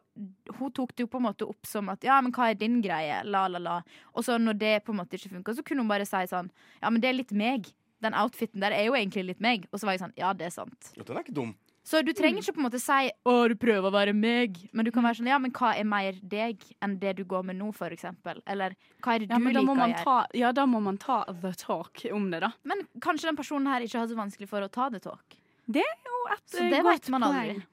hun 0.58 0.73
tok 0.76 0.93
det 0.94 1.06
jo 1.06 1.11
på 1.11 1.19
en 1.19 1.26
måte 1.26 1.46
opp 1.49 1.67
som 1.67 1.88
at 1.93 2.05
ja, 2.06 2.19
men 2.23 2.34
hva 2.34 2.50
er 2.50 2.58
din 2.61 2.81
greie? 2.84 3.23
La, 3.25 3.46
la, 3.50 3.61
la. 3.62 3.79
Og 4.12 4.26
så 4.26 4.37
når 4.38 4.58
det 4.61 4.75
på 4.87 4.93
en 4.93 5.00
måte 5.00 5.19
ikke 5.19 5.32
funka, 5.32 5.55
så 5.56 5.64
kunne 5.67 5.84
hun 5.84 5.90
bare 5.90 6.06
si 6.08 6.20
sånn 6.31 6.50
ja, 6.82 6.90
men 6.90 7.00
det 7.02 7.11
er 7.11 7.19
litt 7.19 7.32
meg. 7.34 7.70
Den 8.02 8.17
outfiten 8.19 8.62
der 8.62 8.75
er 8.76 8.84
jo 8.88 8.96
egentlig 8.99 9.25
litt 9.31 9.43
meg. 9.43 9.64
Og 9.73 9.81
så 9.81 9.88
var 9.88 9.96
jeg 9.96 10.05
sånn 10.05 10.17
ja, 10.20 10.34
det 10.37 10.50
er 10.50 10.55
sant. 10.55 10.93
Den 10.99 11.17
er 11.17 11.25
ikke 11.25 11.38
dum. 11.38 11.55
Så 11.84 11.99
du 12.06 12.12
trenger 12.14 12.38
ikke 12.44 12.55
på 12.55 12.61
en 12.62 12.67
måte 12.70 12.79
si 12.81 13.11
'Å, 13.26 13.49
du 13.50 13.55
prøver 13.58 13.88
å 13.90 13.93
være 13.93 14.12
meg', 14.14 14.69
men 14.73 14.84
du 14.84 14.90
kan 14.93 15.02
være 15.02 15.19
sånn 15.19 15.26
'Ja, 15.26 15.38
men 15.38 15.50
hva 15.50 15.73
er 15.76 15.84
mer 15.84 16.12
deg 16.23 16.58
enn 16.81 16.99
det 17.00 17.17
du 17.17 17.25
går 17.25 17.43
med 17.44 17.56
nå', 17.58 17.73
for 17.75 17.90
eksempel? 17.90 18.40
Eller 18.46 18.76
hva 19.02 19.14
er 19.17 19.19
det 19.19 19.29
du 19.29 19.34
Ja, 19.34 19.38
liker 19.38 19.67
å 19.67 19.76
gjøre? 19.90 20.05
ta, 20.05 20.26
ja, 20.34 20.52
da 20.52 20.64
må 20.67 20.81
man 20.81 20.96
ta 20.99 21.25
the 21.25 21.52
talk 21.52 22.06
om 22.12 22.31
det, 22.31 22.40
da. 22.40 22.52
Men 22.64 22.87
kanskje 23.00 23.26
den 23.32 23.37
personen 23.37 23.67
her 23.67 23.81
ikke 23.81 23.99
har 23.99 24.06
så 24.06 24.14
vanskelig 24.14 24.49
for 24.49 24.61
å 24.62 24.70
ta 24.70 24.88
the 24.90 25.00
talk. 25.00 25.37
det 25.69 25.82
er 25.82 25.99
Jo, 26.06 26.32
et 26.32 26.46
Så 26.46 26.61
eh, 26.62 26.70
det 26.70 26.84
vet 26.84 27.08
man 27.11 27.23
aldri. 27.23 27.55
poeng. 27.55 27.67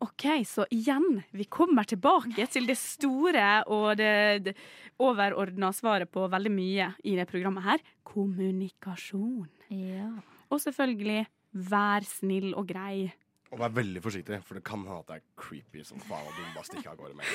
OK, 0.00 0.22
så 0.44 0.66
igjen, 0.70 1.22
vi 1.32 1.44
kommer 1.44 1.84
tilbake 1.86 2.48
til 2.50 2.66
det 2.66 2.76
store 2.76 3.62
og 3.68 3.96
det, 3.96 4.42
det 4.44 4.56
overordna 4.98 5.70
svaret 5.72 6.10
på 6.10 6.28
veldig 6.28 6.50
mye 6.50 6.94
i 7.04 7.14
det 7.14 7.28
programmet 7.28 7.62
her. 7.62 7.78
Kommunikasjon. 8.04 9.48
Ja. 9.70 10.10
Og 10.50 10.60
selvfølgelig, 10.60 11.26
vær 11.54 12.04
snill 12.04 12.54
og 12.54 12.66
grei. 12.68 13.12
Og 13.52 13.60
vær 13.60 13.74
veldig 13.76 14.00
forsiktig, 14.04 14.40
for 14.46 14.56
det 14.56 14.64
kan 14.64 14.80
hende 14.86 15.02
at 15.02 15.10
det 15.10 15.18
er 15.20 15.26
creepy 15.40 15.84
som 15.84 16.00
faen, 16.08 16.24
og 16.24 16.32
du 16.36 16.44
bare 16.54 16.68
stikker 16.70 16.94
av 16.94 17.00
gårde 17.00 17.18
med. 17.18 17.34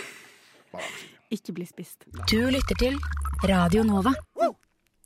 Ikke 1.34 1.54
bli 1.56 1.68
spist. 1.70 2.08
Du 2.30 2.40
lytter 2.52 2.80
til 2.80 2.98
Radio 3.48 3.86
Nova. 3.86 4.14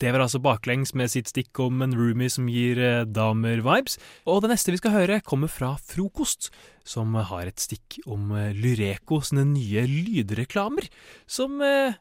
Det 0.02 0.10
var 0.10 0.24
altså 0.24 0.40
baklengs 0.42 0.96
med 0.98 1.12
sitt 1.14 1.30
stikk 1.30 1.60
om 1.62 1.84
en 1.86 1.92
roomie 1.94 2.32
som 2.32 2.48
gir 2.50 2.80
eh, 2.82 3.04
damer-vibes. 3.06 4.00
Og 4.26 4.40
det 4.42 4.50
neste 4.50 4.74
vi 4.74 4.80
skal 4.80 4.96
høre, 4.96 5.20
kommer 5.22 5.52
fra 5.52 5.76
Frokost, 5.78 6.50
som 6.82 7.14
har 7.14 7.46
et 7.46 7.62
stikk 7.62 8.00
om 8.10 8.32
eh, 8.34 8.50
Lyreco 8.58 9.20
sine 9.22 9.46
nye 9.52 9.84
lydreklamer, 9.86 10.90
som 11.30 11.62
eh, 11.62 12.00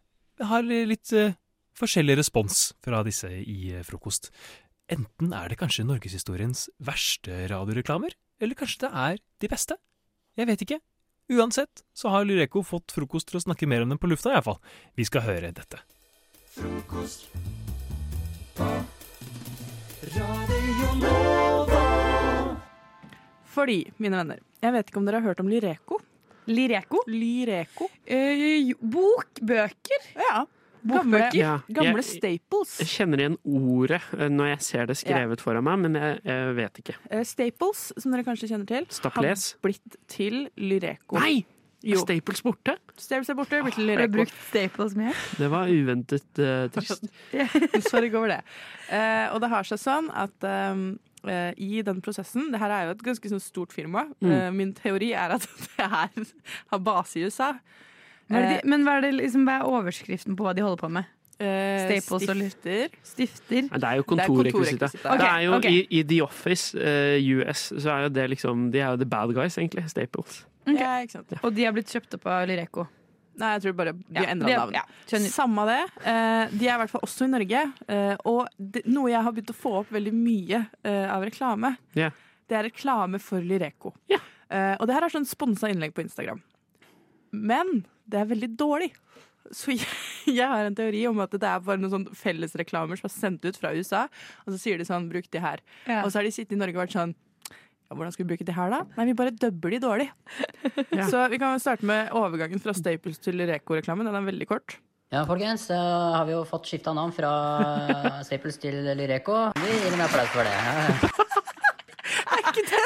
har 0.48 0.64
litt 0.64 1.12
eh, 1.12 1.36
forskjellig 1.76 2.16
respons 2.22 2.70
fra 2.80 3.02
disse 3.04 3.28
i 3.28 3.74
eh, 3.74 3.84
Frokost. 3.84 4.30
Enten 4.90 5.36
er 5.36 5.52
det 5.52 5.60
kanskje 5.60 5.84
norgeshistoriens 5.84 6.70
verste 6.80 7.44
radioreklamer, 7.52 8.16
eller 8.40 8.56
kanskje 8.58 8.86
det 8.86 8.90
er 9.04 9.20
de 9.40 9.50
beste. 9.52 9.76
Jeg 10.38 10.48
vet 10.48 10.64
ikke. 10.64 10.80
Uansett 11.30 11.84
så 11.94 12.10
har 12.10 12.24
Lyreco 12.26 12.62
fått 12.66 12.90
Frokost 12.94 13.28
til 13.30 13.38
å 13.38 13.44
snakke 13.44 13.68
mer 13.70 13.84
om 13.84 13.92
dem 13.92 14.00
på 14.00 14.08
lufta, 14.10 14.32
iallfall. 14.34 14.58
Vi 14.98 15.06
skal 15.06 15.22
høre 15.28 15.52
dette. 15.54 15.78
Fordi, 23.50 23.78
mine 23.98 24.18
venner, 24.18 24.40
jeg 24.62 24.74
vet 24.74 24.90
ikke 24.90 25.00
om 25.02 25.06
dere 25.06 25.20
har 25.20 25.30
hørt 25.30 25.42
om 25.42 25.50
Lireko? 25.50 26.00
Lireko? 26.50 27.04
Lyreco? 27.06 27.90
Eh, 28.06 28.72
bokbøker? 28.80 30.10
Ja. 30.18 30.46
Gamle, 30.86 31.22
Ja, 31.36 31.58
gamle 31.68 32.02
staples. 32.06 32.78
jeg 32.80 32.88
kjenner 32.88 33.22
igjen 33.24 33.38
ordet 33.44 34.00
eh, 34.16 34.28
når 34.32 34.52
jeg 34.54 34.60
ser 34.66 34.90
det 34.90 34.96
skrevet 35.00 35.42
foran 35.44 35.66
meg, 35.66 35.78
men 35.84 35.98
jeg, 36.00 36.20
jeg 36.24 36.54
vet 36.56 36.82
ikke. 36.82 36.96
Eh, 37.10 37.24
staples, 37.28 37.86
som 38.00 38.14
dere 38.14 38.26
kanskje 38.26 38.50
kjenner 38.50 38.68
til, 38.70 38.86
Staples? 38.88 39.46
har 39.52 39.64
blitt 39.66 39.98
til 40.10 40.46
Lyreco. 40.56 41.20
Nei! 41.20 41.42
Er 41.80 41.94
Jo. 41.94 42.00
Staples 42.04 42.42
borte? 42.44 42.74
Staples 43.00 43.30
er 43.32 43.36
borte, 43.38 43.62
blitt 43.64 43.78
til 43.78 43.88
Har 43.88 44.02
du 44.04 44.18
brukt 44.18 44.34
Staples 44.50 44.96
mye? 44.98 45.14
Det 45.40 45.48
var 45.48 45.70
uventet 45.72 46.40
uh, 46.42 46.66
trist. 46.74 47.06
Sorry 47.90 48.10
over 48.12 48.34
det. 48.34 48.42
Uh, 48.90 49.32
og 49.32 49.40
det 49.40 49.48
har 49.48 49.64
seg 49.68 49.80
sånn 49.80 50.10
at 50.12 50.48
um, 50.48 50.90
Uh, 51.20 51.52
i 51.60 51.82
den 51.84 51.98
prosessen 52.00 52.46
Det 52.48 52.56
her 52.56 52.72
er 52.72 52.86
jo 52.86 52.92
et 52.94 53.02
ganske 53.04 53.28
sånn 53.28 53.42
stort 53.44 53.74
firma. 53.76 54.06
Mm. 54.24 54.30
Uh, 54.30 54.46
min 54.56 54.70
teori 54.72 55.10
er 55.12 55.34
at 55.34 55.44
det 55.76 55.88
her 55.92 56.30
har 56.72 56.80
base 56.80 57.20
i 57.20 57.26
USA. 57.28 57.50
Hva 58.30 58.38
er 58.38 58.44
det 58.46 58.50
Eh, 58.50 58.60
de, 58.62 58.68
men 58.70 58.84
hva 58.86 58.98
er, 58.98 59.00
det, 59.08 59.14
liksom, 59.18 59.46
hva 59.48 59.56
er 59.60 59.66
overskriften 59.66 60.36
på 60.38 60.46
hva 60.46 60.54
de 60.54 60.62
holder 60.62 60.80
på 60.84 60.90
med? 60.96 61.08
eh, 61.40 61.86
Staples 61.88 62.28
og 62.28 62.36
stifter. 62.36 62.94
Stifter? 63.02 63.62
Nei, 63.70 63.78
Det 63.80 63.88
er 63.88 63.96
jo 63.96 64.04
Det 64.04 64.28
okay. 64.28 64.52
Det 64.52 65.28
er 65.30 65.42
jo 65.44 65.54
Ok, 65.56 65.64
ok. 65.64 65.70
i, 65.70 65.86
I 65.98 66.02
The 66.04 66.20
Office 66.22 66.76
uh, 66.76 67.16
US 67.40 67.72
så 67.80 67.90
er 67.94 68.02
jo 68.06 68.08
det 68.14 68.28
liksom 68.34 68.70
De 68.70 68.78
er 68.80 68.90
jo 68.92 68.96
the 69.00 69.08
bad 69.08 69.32
guys, 69.34 69.56
egentlig. 69.58 69.88
Staples. 69.90 70.44
Ja, 70.66 71.00
ikke 71.02 71.18
sant. 71.18 71.32
Og 71.42 71.54
de 71.56 71.64
har 71.64 71.72
blitt 71.72 71.88
kjøpt 71.90 72.14
opp 72.18 72.26
av 72.30 72.46
Lyreco. 72.46 72.86
Nei, 73.40 73.54
jeg 73.56 73.62
tror 73.64 73.72
bare 73.78 73.92
de 73.96 74.04
Ja, 74.12 74.20
har 74.20 74.32
endra 74.34 74.46
de- 74.46 74.56
navn. 74.58 74.74
ja. 74.76 75.18
Samme 75.32 75.64
det. 75.66 75.80
Uh, 76.04 76.58
de 76.58 76.68
er 76.68 76.74
i 76.74 76.78
hvert 76.82 76.90
fall 76.92 77.00
også 77.06 77.24
i 77.24 77.30
Norge. 77.32 77.62
Uh, 77.88 78.16
og 78.28 78.48
det, 78.58 78.84
noe 78.86 79.08
jeg 79.10 79.22
har 79.24 79.32
begynt 79.32 79.50
å 79.54 79.56
få 79.56 79.72
opp 79.80 79.90
veldig 79.90 80.12
mye 80.12 80.66
eh, 80.84 81.06
av 81.08 81.24
reklame, 81.24 81.72
yeah. 81.96 82.12
det 82.50 82.58
er 82.58 82.68
reklame 82.68 83.18
for 83.18 83.40
Lyreco. 83.40 83.94
Yeah. 84.10 84.20
Eh, 84.50 84.76
og 84.78 84.86
det 84.86 84.94
her 84.96 85.06
er 85.06 85.14
sånn 85.14 85.24
sponsa 85.26 85.70
innlegg 85.70 85.94
på 85.96 86.02
Instagram. 86.04 86.42
Men 87.32 87.84
det 88.10 88.20
er 88.20 88.28
veldig 88.30 88.50
dårlig. 88.58 88.90
Så 89.54 89.72
jeg, 89.74 89.86
jeg 90.28 90.46
har 90.46 90.66
en 90.66 90.76
teori 90.76 91.06
om 91.10 91.22
at 91.24 91.32
det 91.34 91.46
er 91.46 91.64
bare 91.64 91.80
noen 91.80 91.94
sånn 91.94 92.06
fellesreklamer 92.16 93.00
som 93.00 93.08
er 93.10 93.16
sendt 93.16 93.46
ut 93.46 93.58
fra 93.58 93.72
USA, 93.74 94.04
og 94.44 94.54
så 94.54 94.60
sier 94.62 94.78
de 94.78 94.86
sånn 94.88 95.08
'bruk 95.10 95.30
de 95.30 95.42
her'. 95.42 95.64
Ja. 95.86 96.04
Og 96.04 96.12
så 96.12 96.20
har 96.20 96.28
de 96.28 96.34
sittet 96.34 96.56
i 96.56 96.60
Norge 96.60 96.78
og 96.78 96.84
vært 96.84 96.98
sånn 96.98 97.16
ja, 97.90 97.96
hvordan 97.98 98.12
skal 98.14 98.22
vi 98.22 98.30
bruke 98.30 98.46
de 98.46 98.54
her, 98.54 98.70
da? 98.70 98.84
Nei, 98.94 99.08
vi 99.08 99.16
bare 99.18 99.34
dubber 99.34 99.74
de 99.74 99.82
dårlig. 99.82 100.10
Ja. 100.90 101.06
Så 101.06 101.22
vi 101.30 101.38
kan 101.38 101.58
starte 101.62 101.86
med 101.86 102.10
overgangen 102.14 102.60
fra 102.62 102.74
Staples 102.74 103.18
til 103.22 103.40
Reko-reklamen. 103.46 104.06
Den 104.06 104.18
er 104.18 104.26
veldig 104.26 104.46
kort. 104.50 104.76
Ja, 105.10 105.24
folkens, 105.26 105.64
da 105.70 105.78
har 106.18 106.26
vi 106.28 106.34
jo 106.36 106.44
fått 106.46 106.68
skifta 106.70 106.92
navn 106.94 107.14
fra 107.14 107.30
Staples 108.26 108.60
til 108.62 108.78
Lyreco. 108.98 109.38
Vi 109.58 109.70
gir 109.74 109.96
en 109.96 110.04
applaus 110.06 110.30
for 110.34 110.46
det. 110.46 111.14
ikke 112.50 112.64
den! 112.70 112.80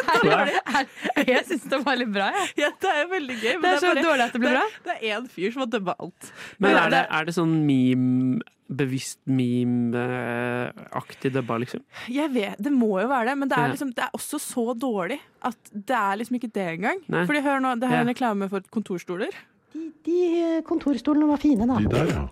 Jeg 1.34 1.42
syns 1.48 1.64
det 1.72 1.78
var 1.84 1.94
litt 2.00 2.12
bra, 2.14 2.26
jeg. 2.36 2.46
Ja, 2.64 2.70
det 2.84 2.90
er 2.94 3.04
veldig 3.12 3.36
gøy. 3.42 3.52
men 3.58 3.64
Det 3.64 3.70
er 3.74 3.78
så 3.82 3.90
bare- 3.94 4.06
dårlig 4.08 4.24
at 4.28 4.32
det 4.36 4.40
blir 4.44 4.54
bra. 4.56 4.64
Det, 4.70 4.76
det 4.88 4.94
er 4.96 5.00
én 5.18 5.26
fyr 5.36 5.48
som 5.54 5.60
har 5.64 5.70
dømt 5.74 5.92
alt. 5.98 6.20
Men 6.58 6.68
er 6.80 6.88
det, 6.94 7.02
er 7.20 7.24
det 7.30 7.34
sånn 7.38 7.54
meme 7.68 8.42
Bevisst 8.74 9.18
meme-aktig 9.28 11.28
dubba, 11.34 11.58
liksom? 11.60 11.82
Jeg 12.08 12.30
vet, 12.32 12.56
Det 12.64 12.72
må 12.72 12.94
jo 13.02 13.08
være 13.10 13.26
det, 13.28 13.34
men 13.38 13.48
det 13.50 13.58
er, 13.58 13.68
liksom, 13.74 13.90
det 13.94 14.02
er 14.06 14.10
også 14.16 14.38
så 14.40 14.64
dårlig 14.80 15.18
at 15.44 15.58
det 15.74 15.94
er 15.98 16.16
liksom 16.16 16.36
ikke 16.38 16.48
det 16.56 16.64
engang. 16.78 16.98
Nei. 17.12 17.26
Fordi 17.28 17.42
hør 17.44 17.60
nå, 17.60 17.74
Det 17.78 17.88
her 17.90 17.96
er 18.00 18.04
en 18.06 18.12
reklame 18.14 18.48
for 18.50 18.60
kontorstoler. 18.72 19.32
De 19.74 20.62
kontorstolene 20.66 21.28
var 21.28 21.36
fine, 21.44 21.66
da. 21.68 21.76
De 21.84 21.88
der, 21.92 22.06
ja. 22.14 22.24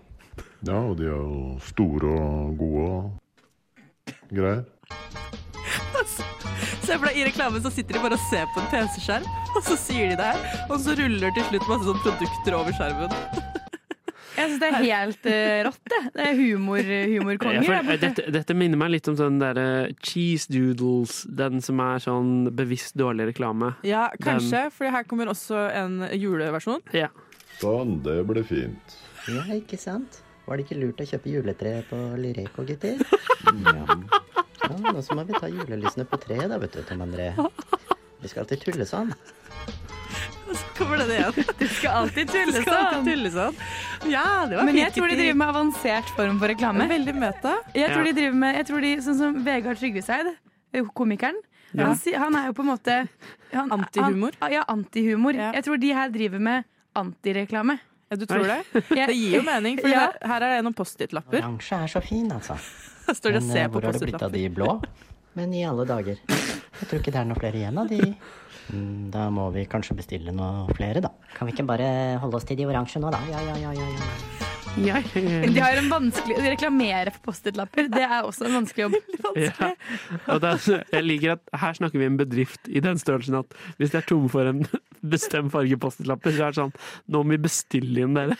Ja, 0.64 0.78
og 0.88 0.96
de 0.96 1.04
er 1.04 1.20
jo 1.20 1.58
store 1.68 2.08
og 2.16 2.56
gode 2.58 2.86
og 2.96 3.04
greier. 4.32 4.64
Se 6.82 6.96
for 6.99 7.06
deg, 7.08 7.16
I 7.20 7.25
reklamen 7.28 7.62
så 7.62 7.70
sitter 7.72 7.96
de 7.96 8.02
bare 8.02 8.16
og 8.18 8.25
ser 8.30 8.49
på 8.54 8.62
en 8.62 8.68
PC-skjerm, 8.72 9.26
og 9.56 9.62
så 9.66 9.76
sier 9.78 10.12
de 10.12 10.18
det 10.18 10.28
her. 10.32 10.61
Og 10.72 10.78
så 10.82 10.96
ruller 10.99 11.34
til 11.37 11.49
slutt 11.50 11.68
masse 11.70 11.88
sånn 11.88 12.00
produkter 12.04 12.56
over 12.58 12.76
skjermen. 12.76 13.12
Jeg 14.32 14.49
syns 14.49 14.61
det 14.62 14.68
er 14.70 14.76
helt 14.80 15.26
uh, 15.28 15.56
rått, 15.66 15.80
det. 15.92 15.99
Det 16.14 16.25
er 16.25 16.38
humor, 16.38 16.78
humorkonger 16.80 17.58
Ja, 17.58 17.62
for, 17.66 17.75
der 17.75 17.84
borte. 17.84 17.99
dette, 18.06 18.32
dette 18.32 18.54
minner 18.56 18.80
meg 18.80 18.94
litt 18.94 19.11
om 19.12 19.18
sånn 19.18 19.37
derre 19.42 19.66
cheese 20.00 20.49
doodles, 20.49 21.18
den 21.28 21.61
som 21.62 21.82
er 21.84 22.00
sånn 22.00 22.30
bevisst 22.56 22.96
dårlig 22.96 23.28
reklame. 23.34 23.75
Ja, 23.84 24.06
kanskje, 24.25 24.64
for 24.72 24.88
her 24.88 25.04
kommer 25.04 25.28
også 25.34 25.66
en 25.76 26.00
juleversjon. 26.16 26.80
Ja. 26.96 27.11
Sånn, 27.61 27.99
det 28.06 28.22
ble 28.30 28.40
fint. 28.49 28.96
Ja, 29.28 29.44
ikke 29.52 29.76
sant? 29.78 30.22
Var 30.49 30.58
det 30.58 30.64
ikke 30.64 30.80
lurt 30.80 31.04
å 31.04 31.11
kjøpe 31.12 31.30
juletre 31.37 31.76
på 31.92 32.00
Lyreco, 32.18 32.64
gutter? 32.72 33.04
Ja. 33.68 33.84
Ja, 34.73 34.93
nå 34.97 35.02
så 35.05 35.14
må 35.19 35.25
vi 35.29 35.38
ta 35.38 35.49
julelysene 35.52 36.05
på 36.09 36.19
treet 36.23 36.49
da, 36.50 36.59
vet 36.62 36.73
du, 36.76 36.83
Tom 36.88 37.00
André. 37.05 37.31
Vi 38.23 38.29
skal 38.31 38.45
alltid 38.45 38.61
tulle 38.64 38.87
sånn. 38.87 39.12
Og 40.43 40.57
så 40.59 40.64
kommer 40.76 40.99
det 41.00 41.07
igjen. 41.17 41.47
Du 41.59 41.67
skal 41.71 41.95
alltid 42.02 42.29
tulle 42.35 42.52
sånn. 42.52 42.64
skal 42.67 42.76
alltid 42.76 42.97
sånn. 42.99 43.07
tulle 43.09 43.31
sånn. 43.35 43.61
Ja, 44.12 44.25
det 44.50 44.59
var 44.59 44.67
Men 44.69 44.76
jeg 44.81 44.93
tror 44.97 45.09
de 45.12 45.17
driver 45.21 45.38
med 45.43 45.52
avansert 45.55 46.11
form 46.17 46.41
for 46.43 46.52
reklame. 46.52 46.88
Veldig 46.91 47.14
møte. 47.17 47.55
Jeg 47.75 47.93
tror 47.93 48.02
Ja. 48.02 48.09
de 48.11 48.17
driver 48.19 48.37
med, 48.43 48.57
jeg 48.61 48.67
tror 48.69 48.81
de, 48.85 48.91
Sånn 49.07 49.19
som 49.21 49.38
Vegard 49.47 49.79
Trygveseid, 49.81 50.33
komikeren. 50.99 51.38
Ja. 51.73 51.87
Han, 51.88 51.97
han 52.21 52.37
er 52.37 52.50
jo 52.50 52.52
på 52.59 52.67
en 52.67 52.69
måte 52.69 52.99
han, 53.52 53.71
Antihumor? 53.73 54.35
Han, 54.43 54.52
ja, 54.52 54.62
antihumor. 54.69 55.33
Ja. 55.38 55.52
Jeg 55.57 55.64
tror 55.64 55.81
de 55.81 55.93
her 55.97 56.11
driver 56.12 56.38
med 56.50 56.64
antireklame. 57.00 57.79
Ja, 58.12 58.17
du 58.21 58.26
tror 58.29 58.45
det? 58.45 58.59
Det 58.93 59.14
gir 59.17 59.38
jo 59.38 59.43
mening, 59.47 59.79
for 59.81 59.88
Ja. 59.88 60.11
her, 60.11 60.19
her 60.35 60.45
er 60.45 60.57
det 60.59 60.64
noen 60.67 60.76
Post-It-lapper. 60.76 61.41
Oransje 61.41 61.79
er 61.81 61.88
så 61.95 62.02
fin, 62.05 62.29
altså. 62.35 62.59
Står 63.18 63.37
det 63.38 63.42
Men 63.42 63.49
og 63.49 63.56
ser 63.56 63.64
eh, 63.64 63.71
på 63.71 63.78
hvor 63.78 63.88
har 63.88 63.97
det 63.99 64.06
blitt 64.06 64.26
av 64.28 64.37
de 64.37 64.44
blå? 64.52 64.76
Men 65.38 65.54
i 65.56 65.64
alle 65.64 65.87
dager. 65.88 66.18
Jeg 66.28 66.88
tror 66.90 67.00
ikke 67.00 67.12
det 67.14 67.21
er 67.23 67.28
noe 67.30 67.40
flere 67.40 67.56
igjen 67.61 67.78
av 67.80 67.88
de. 67.88 68.00
Mm, 68.73 69.11
Da 69.14 69.26
må 69.32 69.49
vi 69.54 69.64
kanskje 69.71 69.97
bestille 69.97 70.35
noe 70.37 70.66
flere, 70.76 71.00
da. 71.04 71.11
Kan 71.37 71.49
vi 71.49 71.54
ikke 71.56 71.66
bare 71.71 71.88
holde 72.23 72.37
oss 72.37 72.47
til 72.49 72.59
de 72.61 72.68
oransje 72.68 73.00
nå, 73.00 73.11
da? 73.14 73.21
Ja, 73.32 73.40
ja, 73.49 73.56
ja, 73.62 73.73
ja. 73.78 73.88
ja. 73.97 74.42
Ja, 74.73 74.97
ja, 75.14 75.21
ja. 75.21 75.49
De 75.52 75.61
har 75.61 75.76
en 75.76 75.90
vanskelig 75.92 76.38
Å 76.40 76.44
reklamere 76.47 77.12
for 77.12 77.26
Post-It-lapper, 77.26 77.90
det 77.92 78.06
er 78.06 78.25
også 78.25 78.47
en 78.49 78.54
vanskelig 78.62 78.87
jobb. 78.87 78.94
Ja. 79.42 79.71
Og 80.28 80.42
det 80.42 80.49
er, 80.50 80.82
jeg 80.92 81.04
liker 81.06 81.35
at 81.38 81.52
her 81.62 81.76
snakker 81.78 82.00
vi 82.00 82.04
en 82.04 82.18
bedrift 82.21 82.68
i 82.68 82.82
den 82.85 82.99
størrelsen 83.00 83.38
at 83.38 83.54
hvis 83.80 83.94
de 83.94 84.00
er 84.00 84.04
tomme 84.04 84.28
for 84.32 84.49
en 84.49 84.61
bestemt 85.02 85.52
farge 85.52 85.78
Post-It-lapper, 85.82 86.35
så 86.37 86.47
er 86.47 86.54
det 86.54 86.61
sånn 86.61 86.75
Nå 87.12 87.23
må 87.25 87.35
vi 87.35 87.40
bestille 87.47 88.04
inn 88.06 88.16
dere. 88.16 88.37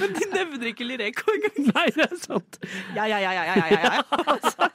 Men 0.00 0.16
de 0.16 0.26
nevner 0.32 0.70
ikke 0.72 0.86
Lireko 0.88 1.34
engang. 1.34 1.60
Nei, 1.74 1.86
det 1.96 2.08
er 2.08 2.18
sant. 2.20 2.58
Ja, 2.96 3.06
ja, 3.08 3.20
ja, 3.22 3.32
ja, 3.36 3.44
ja, 3.48 3.68
ja, 3.72 3.80
ja. 3.84 4.02
Altså, 4.34 4.68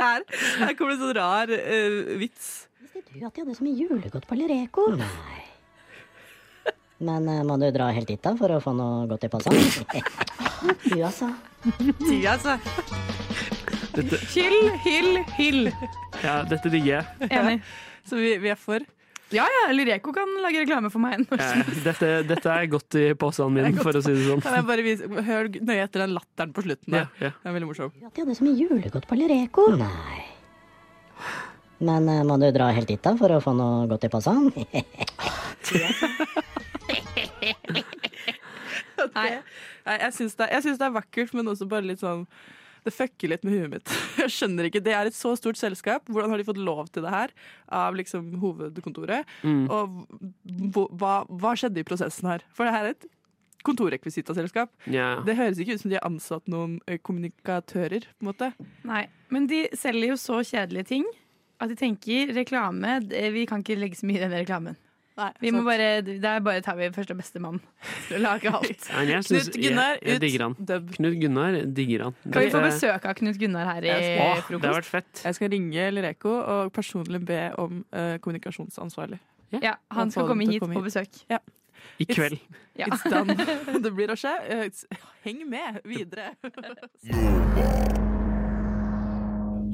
her, 0.00 0.22
her 0.60 0.76
kommer 0.78 0.94
det 0.94 1.00
sånn 1.00 1.16
rar 1.18 1.54
uh, 1.54 2.14
vits. 2.20 2.52
Visste 2.94 3.02
du 3.10 3.26
at 3.26 3.34
de 3.34 3.42
hadde 3.44 3.56
så 3.58 3.66
mye 3.66 3.78
julegodt 3.78 4.28
på 4.30 4.38
Lireko? 4.38 4.86
Nei. 5.00 5.40
Men 7.04 7.26
uh, 7.28 7.42
må 7.46 7.58
du 7.60 7.66
dra 7.74 7.90
helt 7.94 8.08
dit 8.10 8.22
da 8.22 8.34
for 8.38 8.54
å 8.54 8.60
få 8.62 8.74
noe 8.76 9.08
godt 9.10 9.26
i 9.28 9.32
posen? 9.32 9.58
Du, 10.64 10.94
altså. 11.04 11.26
Du, 11.76 12.14
altså. 12.24 12.54
Hyll, 14.32 14.70
hyll, 14.80 15.18
hyll. 15.36 15.66
Ja, 16.22 16.38
dette 16.48 16.70
digger 16.72 17.02
jeg. 17.02 17.28
Enig. 17.28 17.58
Så 18.08 18.16
vi, 18.16 18.30
vi 18.40 18.48
er 18.48 18.56
for. 18.56 18.80
Ja 19.34 19.44
ja, 19.50 19.62
Lireko 19.74 20.12
kan 20.14 20.30
lage 20.44 20.62
reklame 20.62 20.90
for 20.92 21.02
meg. 21.02 21.24
Eh, 21.34 21.72
Dette, 21.84 22.10
dette 22.28 22.52
er 22.52 22.68
godt 22.70 22.96
i 23.00 23.06
posen 23.18 23.50
min, 23.54 23.76
for 23.80 23.96
å 23.98 24.02
si 24.04 24.12
det 24.14 24.26
sånn. 24.28 24.42
Kan 24.44 24.54
jeg 24.58 24.66
bare 24.68 24.84
vise, 24.86 25.08
hør 25.26 25.50
nøye 25.54 25.82
etter 25.82 26.04
den 26.04 26.14
latteren 26.16 26.54
på 26.54 26.64
slutten 26.66 26.98
Ja, 27.00 27.06
ja. 27.22 27.32
Det 27.40 27.50
er 27.50 27.56
veldig 27.58 27.70
morsom. 27.70 27.92
Ja, 28.02 28.12
de 28.14 28.24
hadde 28.24 28.36
så 28.38 28.46
mye 28.46 28.58
julegodt 28.60 29.08
på 29.10 29.18
Lireko. 29.18 29.66
Nei. 29.80 30.22
Men 31.84 32.08
eh, 32.08 32.22
må 32.26 32.38
du 32.40 32.46
dra 32.54 32.70
helt 32.74 32.88
dit 32.90 33.02
da 33.02 33.14
for 33.18 33.34
å 33.34 33.40
få 33.42 33.54
noe 33.56 33.88
godt 33.90 34.06
i 34.06 34.12
posen? 34.12 34.50
Nei, 39.14 39.30
Nei 39.86 39.96
jeg 40.00 40.12
syns 40.16 40.38
det, 40.38 40.50
det 40.54 40.86
er 40.86 40.94
vakkert, 40.94 41.34
men 41.36 41.50
også 41.50 41.66
bare 41.70 41.90
litt 41.90 42.02
sånn 42.04 42.24
det 42.84 42.92
fucker 42.94 43.32
litt 43.32 43.44
med 43.46 43.56
huet 43.56 43.72
mitt. 43.72 43.94
Jeg 44.22 44.32
skjønner 44.34 44.68
ikke, 44.68 44.82
Det 44.84 44.94
er 44.96 45.08
et 45.08 45.16
så 45.16 45.34
stort 45.40 45.60
selskap. 45.60 46.06
Hvordan 46.10 46.32
har 46.32 46.40
de 46.40 46.46
fått 46.46 46.60
lov 46.60 46.88
til 46.92 47.04
det 47.06 47.12
her 47.14 47.34
av 47.72 47.96
liksom 47.98 48.34
hovedkontoret? 48.42 49.28
Mm. 49.42 49.66
Og 49.72 50.88
hva, 51.00 51.16
hva, 51.28 51.54
skjedde 51.58 51.80
i 51.82 51.86
prosessen 51.88 52.28
her? 52.30 52.44
For 52.54 52.68
det 52.68 52.76
her 52.76 52.90
er 52.90 52.96
et 52.96 53.08
kontorrekvisitaselskap. 53.64 54.68
Yeah. 54.84 55.22
Det 55.24 55.38
høres 55.38 55.60
ikke 55.62 55.78
ut 55.78 55.84
som 55.84 55.92
de 55.92 55.96
har 55.96 56.04
ansatt 56.04 56.48
noen 56.52 56.78
eh, 56.84 57.00
kommunikatører. 57.00 58.04
på 58.12 58.26
en 58.26 58.28
måte. 58.28 58.50
Nei, 58.84 59.06
men 59.32 59.48
de 59.48 59.64
selger 59.72 60.12
jo 60.12 60.18
så 60.20 60.42
kjedelige 60.44 60.90
ting 60.92 61.06
at 61.62 61.70
de 61.70 61.78
tenker 61.78 62.34
reklame 62.36 62.98
det- 63.08 63.32
Vi 63.32 63.46
kan 63.46 63.62
ikke 63.62 63.78
legge 63.78 63.96
så 63.96 64.06
mye 64.06 64.20
i 64.20 64.26
den 64.28 64.36
reklamen. 64.36 64.76
Nei, 65.14 65.28
Vi 65.38 65.50
må 65.54 65.60
bare, 65.62 66.02
Der 66.02 66.40
bare 66.42 66.62
tar 66.64 66.74
vi 66.74 66.88
første 66.94 67.14
beste 67.14 67.38
mann 67.42 67.60
til 68.08 68.16
å 68.18 68.22
lage 68.24 68.50
alt. 68.50 68.86
Nei, 68.94 69.20
synes- 69.22 69.46
Knut 69.52 69.58
Gunnar, 69.62 70.00
jeg, 70.00 70.08
jeg 70.16 70.22
digger 70.24 70.46
han. 70.48 70.56
Knut 70.96 71.18
Gunnar 71.22 71.58
digger 71.76 72.06
han. 72.08 72.16
Kan 72.26 72.42
vi 72.42 72.50
få 72.50 72.62
besøk 72.64 73.06
av 73.06 73.14
Knut 73.20 73.38
Gunnar 73.38 73.70
her 73.76 73.86
i 73.86 73.92
Åh, 73.94 74.50
det 74.50 74.64
har 74.66 74.78
vært 74.80 74.90
fett. 74.90 75.22
Jeg 75.22 75.38
skal 75.38 75.52
ringe 75.54 75.86
Lireko 75.94 76.34
og 76.42 76.72
personlig 76.74 77.22
be 77.28 77.44
om 77.62 77.84
uh, 77.94 78.16
kommunikasjonsansvarlig. 78.24 79.20
Ja, 79.62 79.76
Han 79.94 80.10
skal 80.10 80.26
komme 80.26 80.48
hit 80.50 80.58
komme 80.64 80.80
på 80.80 80.88
besøk. 80.88 81.12
besøk. 81.28 81.40
I 82.00 82.04
kveld. 82.10 82.38
Ja. 82.74 82.86
It's 82.90 83.04
done. 83.06 83.36
Det 83.84 83.94
blir 83.94 84.10
å 84.10 84.18
skje. 84.18 84.34
Eh, 84.50 84.98
Heng 85.22 85.44
med 85.46 85.78
videre. 85.86 86.32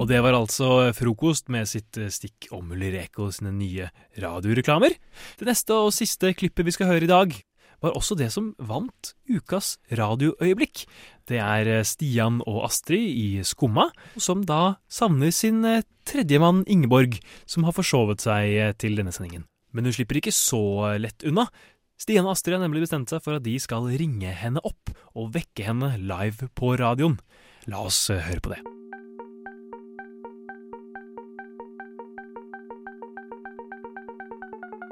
Og 0.00 0.08
det 0.08 0.22
var 0.24 0.32
altså 0.32 0.90
frokost 0.96 1.50
med 1.52 1.68
sitt 1.68 1.98
eh, 2.00 2.08
stikk 2.12 2.48
om 2.56 2.72
Lyreco 2.72 3.28
sine 3.34 3.52
nye 3.52 3.90
radioreklamer. 4.20 4.96
Det 5.36 5.48
neste 5.48 5.76
og 5.76 5.92
siste 5.92 6.32
klippet 6.32 6.64
vi 6.64 6.74
skal 6.74 6.88
høre 6.88 7.04
i 7.04 7.10
dag, 7.10 7.36
var 7.80 7.96
også 7.96 8.16
det 8.16 8.28
som 8.32 8.50
vant 8.60 9.14
ukas 9.28 9.74
radioøyeblikk. 9.96 10.86
Det 11.28 11.40
er 11.44 11.68
eh, 11.68 11.84
Stian 11.84 12.40
og 12.48 12.64
Astrid 12.70 13.12
i 13.12 13.44
Skumma, 13.44 13.90
som 14.16 14.46
da 14.48 14.78
savner 14.88 15.36
sin 15.36 15.60
eh, 15.68 15.84
tredjemann 16.08 16.64
Ingeborg, 16.64 17.20
som 17.44 17.68
har 17.68 17.76
forsovet 17.76 18.24
seg 18.24 18.80
til 18.80 18.96
denne 18.96 19.12
sendingen. 19.12 19.44
Men 19.76 19.84
hun 19.84 19.94
slipper 19.94 20.18
ikke 20.18 20.34
så 20.34 20.96
lett 20.98 21.28
unna. 21.28 21.44
Stian 22.00 22.24
og 22.24 22.32
Astrid 22.32 22.56
har 22.56 22.64
nemlig 22.64 22.86
bestemt 22.88 23.12
seg 23.12 23.20
for 23.20 23.36
at 23.36 23.44
de 23.44 23.60
skal 23.60 23.92
ringe 24.00 24.32
henne 24.32 24.64
opp 24.64 24.96
og 25.12 25.34
vekke 25.36 25.68
henne 25.68 25.92
live 26.00 26.48
på 26.56 26.72
radioen. 26.80 27.20
La 27.68 27.84
oss 27.84 28.06
høre 28.08 28.40
på 28.40 28.56
det. 28.56 28.64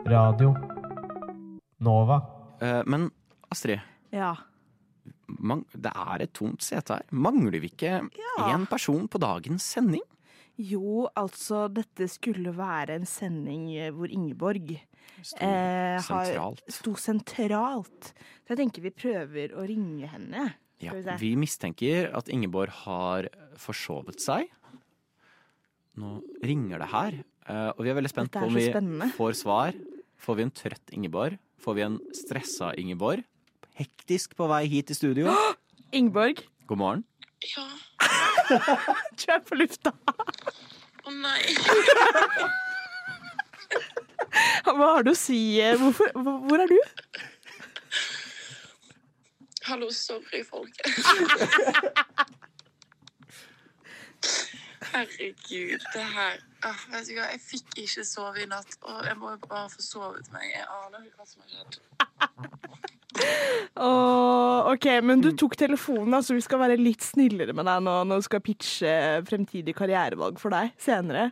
Radio 0.07 0.55
Nova. 1.78 2.19
Eh, 2.61 2.83
men 2.87 3.11
Astrid, 3.50 3.81
Ja. 4.11 4.35
det 5.28 5.93
er 5.95 6.23
et 6.23 6.33
tomt 6.35 6.61
sete 6.62 6.95
her. 6.95 7.02
Mangler 7.11 7.61
vi 7.61 7.69
ikke 7.69 8.09
én 8.38 8.67
person 8.69 9.09
på 9.09 9.19
dagens 9.19 9.62
sending? 9.62 10.02
Jo, 10.59 11.09
altså, 11.17 11.69
dette 11.73 12.09
skulle 12.09 12.52
være 12.52 12.90
en 12.97 13.07
sending 13.07 13.69
eh, 13.76 13.90
hvor 13.93 14.09
Ingeborg 14.11 14.73
eh, 15.40 16.00
har- 16.00 16.00
sentralt. 16.02 16.62
sto 16.69 16.95
sentralt. 16.95 18.12
Så 18.45 18.49
jeg 18.57 18.59
tenker 18.59 18.83
vi 18.83 18.90
prøver 18.90 19.55
å 19.55 19.67
ringe 19.67 20.07
henne. 20.09 20.55
Ja, 20.81 20.93
vi 20.93 21.17
vi 21.19 21.37
mistenker 21.37 22.12
at 22.14 22.28
Ingeborg 22.28 22.71
har 22.71 23.28
forsovet 23.57 24.21
seg. 24.21 24.49
Nå 25.97 26.23
ringer 26.43 26.78
det 26.78 26.88
her, 26.88 27.25
eh, 27.49 27.71
og 27.75 27.81
vi 27.85 27.90
er 27.93 27.97
veldig 27.99 28.12
spent 28.12 28.35
er 28.37 28.40
på 28.45 28.47
om 28.50 28.55
vi 28.59 28.67
spennende. 28.69 29.11
får 29.17 29.33
svar. 29.40 29.76
Får 30.19 30.38
vi 30.38 30.43
en 30.47 30.55
trøtt 30.55 30.95
Ingeborg? 30.95 31.38
Får 31.62 31.75
vi 31.78 31.83
en 31.87 31.99
stressa 32.17 32.73
Ingeborg? 32.81 33.25
Hektisk 33.78 34.35
på 34.38 34.49
vei 34.50 34.64
hit 34.71 34.87
til 34.90 34.97
studio? 34.99 35.35
Ingeborg, 35.99 36.43
God 36.67 36.78
morgen. 36.83 37.05
du 39.19 39.25
er 39.31 39.43
på 39.47 39.55
lufta. 39.59 39.93
Å 41.07 41.12
nei. 41.14 41.43
Hva 44.69 44.88
har 44.97 45.02
du 45.07 45.12
å 45.12 45.17
si? 45.19 45.38
Hvorfor, 45.81 46.11
hvor 46.17 46.38
hvor 46.49 46.59
er 46.64 46.69
du? 46.71 46.78
Hallo, 49.69 49.90
sorry, 49.93 50.43
folkens. 50.49 51.05
Herregud, 54.92 55.83
det 55.95 56.04
her 56.14 56.38
ah, 56.66 56.80
Vet 56.92 57.09
du 57.09 57.14
hva, 57.18 57.26
jeg 57.33 57.40
fikk 57.42 57.78
ikke 57.85 58.04
sove 58.07 58.42
i 58.42 58.49
natt. 58.50 58.78
Og 58.83 59.02
jeg 59.07 59.16
må 59.21 59.33
jo 59.35 59.40
bare 59.47 59.68
få 59.73 59.85
sovet 59.85 60.30
meg. 60.35 60.47
Jeg 60.54 60.66
aner 60.78 61.04
ikke 61.07 61.18
hva 61.21 61.26
som 61.28 61.42
har 61.42 61.50
skjedd. 61.54 61.73
oh, 63.88 64.71
OK, 64.73 64.87
men 65.04 65.23
du 65.25 65.30
tok 65.37 65.57
telefonen, 65.59 66.18
så 66.23 66.33
så 66.33 66.38
vi 66.38 66.45
skal 66.47 66.62
være 66.62 66.78
litt 66.80 67.04
snillere 67.04 67.57
med 67.57 67.66
deg 67.68 67.85
nå 67.87 67.95
når 68.09 68.23
du 68.23 68.28
skal 68.28 68.45
pitche 68.45 68.95
fremtidig 69.28 69.75
karrierevalg 69.78 70.40
for 70.40 70.54
deg 70.54 70.75
senere. 70.83 71.30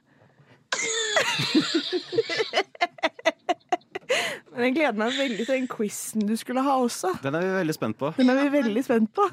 Men 4.57 4.71
jeg 4.71 4.77
gleder 4.79 4.97
meg 4.97 5.19
veldig 5.19 5.45
til 5.45 5.53
den 5.53 5.67
quizen 5.69 6.25
du 6.25 6.33
skulle 6.41 6.63
ha 6.65 6.79
også. 6.81 7.11
Den 7.21 7.37
er 7.37 7.45
vi 7.45 7.53
veldig 7.59 7.75
spent 7.77 7.99
på. 8.01 8.13
Den 8.17 8.33
er 8.33 8.39
vi 8.41 8.49
veldig 8.55 8.85
spent 8.87 9.13
på. 9.17 9.27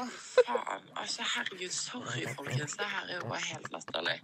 Å, 0.00 0.04
faen. 0.08 0.84
Altså, 0.96 1.24
herregud, 1.34 1.72
sorry, 1.74 2.22
folkens. 2.36 2.76
Det 2.80 2.86
her 2.88 3.08
er 3.10 3.18
jo 3.18 3.28
bare 3.28 3.42
helt 3.50 3.66
latterlig. 3.74 4.16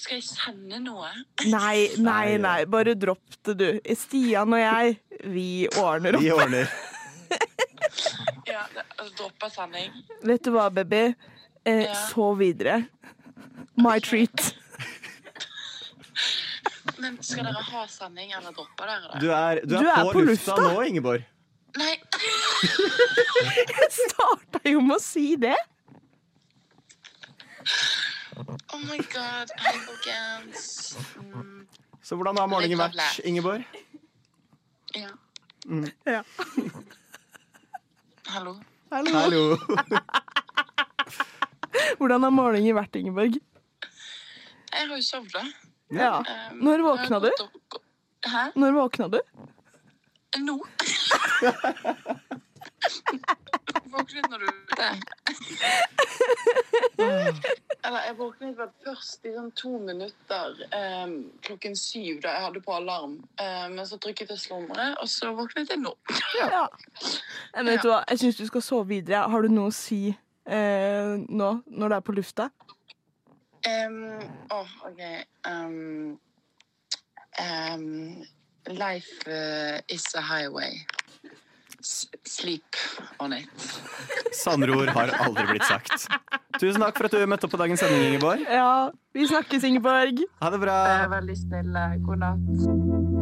Skal 0.00 0.14
jeg 0.20 0.24
sende 0.28 0.78
noe? 0.84 1.10
Nei, 1.50 1.88
nei, 1.98 2.36
nei, 2.40 2.60
bare 2.70 2.94
dropp 2.98 3.36
det, 3.48 3.56
du. 3.60 3.66
Stian 3.98 4.54
og 4.56 4.62
jeg, 4.62 4.96
vi 5.34 5.48
ordner 5.80 6.16
opp. 6.16 6.24
Vi 6.24 6.30
ordner. 6.34 6.70
Ja, 8.50 8.64
altså, 8.98 9.10
dropper 9.18 9.50
sending. 9.52 9.92
Vet 10.26 10.46
du 10.46 10.50
hva, 10.54 10.68
baby? 10.74 11.04
Eh, 11.66 11.84
Ja. 11.88 11.94
Sov 12.08 12.38
videre. 12.40 12.80
My 13.80 13.98
treat. 14.02 14.54
Men 17.00 17.16
skal 17.24 17.46
dere 17.48 17.62
ha 17.64 17.84
sending, 17.88 18.32
eller 18.36 18.52
dropper 18.56 18.88
dere 18.90 19.12
det? 19.12 19.20
Du 19.22 19.28
er, 19.32 19.60
du 19.64 19.76
er, 19.76 19.84
Du 19.84 19.88
er 19.88 20.02
på, 20.04 20.12
på 20.16 20.24
lufta, 20.26 20.56
lufta. 20.56 20.72
nå, 20.74 20.82
Ingeborg. 20.88 21.24
Nei. 21.78 21.94
Jeg 23.70 23.88
starta 23.94 24.60
jo 24.66 24.80
med 24.82 24.96
å 24.96 25.02
si 25.02 25.36
det. 25.40 25.56
Oh 28.72 28.80
my 28.88 28.98
god. 29.12 29.52
Hei. 29.60 29.76
Mm, 31.20 31.66
Så 32.02 32.16
hvordan 32.18 32.38
har 32.40 32.48
morgenen 32.50 32.80
vært. 32.80 33.20
Ingeborg? 33.28 33.64
ja. 34.96 35.10
Mm. 35.68 35.84
Ja. 36.08 36.22
Hallo. 38.32 38.56
Hallo. 38.90 39.58
Hvordan 42.00 42.24
har 42.24 42.32
morgenen 42.34 42.74
vært, 42.74 42.96
Ingeborg? 42.98 43.36
Jeg 44.70 44.88
har 44.88 44.96
jo 44.96 45.02
sovna. 45.04 45.42
Ja. 45.94 46.16
Um, 46.24 46.58
Når 46.64 46.82
våkna 46.86 47.20
du? 47.22 47.28
Hæ? 48.26 48.42
Når 48.58 48.74
våkna 48.78 49.08
du? 49.12 49.20
Nå? 50.38 50.60
Våknet 53.90 54.30
når 54.30 54.38
du 54.38 54.46
Eller 57.84 58.04
jeg 58.06 58.16
våknet 58.18 58.58
vel 58.58 58.70
først 58.84 59.26
i 59.26 59.32
sånn 59.34 59.50
to 59.58 59.72
minutter 59.82 60.54
um, 60.76 61.14
klokken 61.44 61.74
syv 61.78 62.20
da 62.22 62.34
jeg 62.36 62.44
hadde 62.46 62.62
på 62.64 62.74
alarm. 62.76 63.16
Eh, 63.40 63.66
men 63.72 63.86
så 63.88 63.98
trykket 64.00 64.30
jeg 64.34 64.42
slumre, 64.44 64.86
og 65.00 65.08
så 65.10 65.32
våknet 65.36 65.72
jeg 65.72 65.80
nå. 65.80 65.92
Ja. 66.38 66.66
Men 67.56 67.72
vet 67.72 67.84
du 67.84 67.90
hva, 67.90 68.02
jeg 68.10 68.22
syns 68.22 68.40
du 68.40 68.44
skal 68.48 68.64
sove 68.64 68.86
videre. 68.92 69.24
Har 69.32 69.40
du 69.42 69.48
noe 69.52 69.72
å 69.72 69.74
si 69.74 70.02
uh, 70.12 71.14
nå, 71.24 71.50
når 71.66 71.86
du 71.88 71.94
er 71.96 72.04
på 72.06 72.16
lufta? 72.16 72.50
Um, 73.66 74.20
åh, 74.52 74.70
OK. 74.88 75.02
Um, 75.48 76.18
um, 77.40 78.22
life 78.78 79.10
uh, 79.26 79.80
is 79.88 80.04
a 80.14 80.20
highway. 80.20 80.86
S 81.80 82.06
sleep 82.24 82.76
on 83.18 83.32
it. 83.32 83.48
Sandrord 84.36 84.92
har 84.92 85.14
aldri 85.24 85.46
blitt 85.48 85.64
sagt. 85.64 86.08
Tusen 86.60 86.82
takk 86.84 86.98
for 86.98 87.08
at 87.08 87.16
du 87.16 87.24
møtte 87.30 87.48
opp 87.48 87.54
på 87.56 87.60
dagens 87.62 87.80
sending, 87.80 88.04
Ingeborg. 88.10 88.44
Ja, 88.44 88.90
vi 89.16 89.24
snakkes, 89.30 89.64
Ingeborg. 89.64 90.20
Ha 90.44 90.52
det 90.52 90.60
bra. 90.60 90.76
Veldig 91.16 91.40
snill. 91.40 91.80
God 92.04 92.24
natt. 92.26 93.19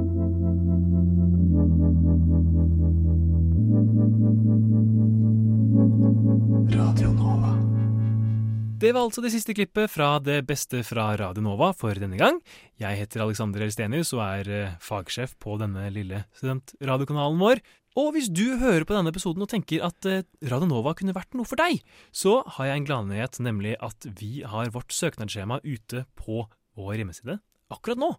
Det 8.79 8.93
var 8.95 9.09
altså 9.09 9.23
det 9.25 9.33
siste 9.33 9.57
klippet 9.59 9.91
fra 9.91 10.21
Det 10.23 10.37
beste 10.47 10.85
fra 10.87 11.09
Radio 11.19 11.43
Nova 11.43 11.73
for 11.75 11.99
denne 11.99 12.15
gang. 12.21 12.37
Jeg 12.79 13.01
heter 13.01 13.25
Alexander 13.25 13.65
Elstenius 13.65 14.13
og 14.15 14.21
er 14.23 14.51
eh, 14.55 14.77
fagsjef 14.79 15.33
på 15.43 15.57
denne 15.59 15.89
lille 15.91 16.21
studentradiokanalen 16.39 17.41
vår. 17.43 17.63
Og 17.99 18.13
hvis 18.15 18.29
du 18.31 18.55
hører 18.61 18.87
på 18.87 18.95
denne 18.95 19.11
episoden 19.11 19.43
og 19.43 19.51
tenker 19.51 19.83
at 19.89 20.07
eh, 20.07 20.23
Radio 20.47 20.71
Nova 20.71 20.95
kunne 20.95 21.17
vært 21.17 21.35
noe 21.35 21.49
for 21.49 21.59
deg, 21.59 21.83
så 22.15 22.37
har 22.55 22.71
jeg 22.71 22.85
en 22.85 22.89
gladnyhet, 22.93 23.41
nemlig 23.43 23.75
at 23.83 24.07
vi 24.21 24.45
har 24.47 24.71
vårt 24.77 24.95
søknadsskjema 24.95 25.59
ute 25.67 26.07
på 26.21 26.45
vår 26.79 27.01
hjemmeside 27.01 27.41
akkurat 27.73 28.01
nå. 28.01 28.11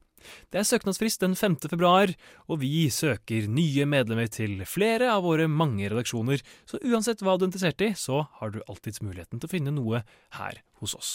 Det 0.52 0.60
er 0.60 0.68
søknadsfrist 0.68 1.24
den 1.24 1.36
5. 1.40 1.58
februar, 1.72 2.12
og 2.52 2.62
vi 2.64 2.90
søker 2.94 3.48
nye 3.52 3.88
medlemmer 3.90 4.30
til 4.32 4.60
flere 4.68 5.12
av 5.14 5.24
våre 5.28 5.48
mange 5.48 5.88
redaksjoner, 5.92 6.44
så 6.70 6.82
uansett 6.84 7.24
hva 7.24 7.38
du 7.38 7.46
er 7.46 7.52
interessert 7.52 7.86
i, 7.86 7.94
så 7.96 8.26
har 8.40 8.54
du 8.54 8.62
alltids 8.68 9.04
muligheten 9.06 9.40
til 9.40 9.50
å 9.50 9.54
finne 9.54 9.76
noe 9.76 10.04
her 10.38 10.62
hos 10.84 10.96
oss. 10.98 11.12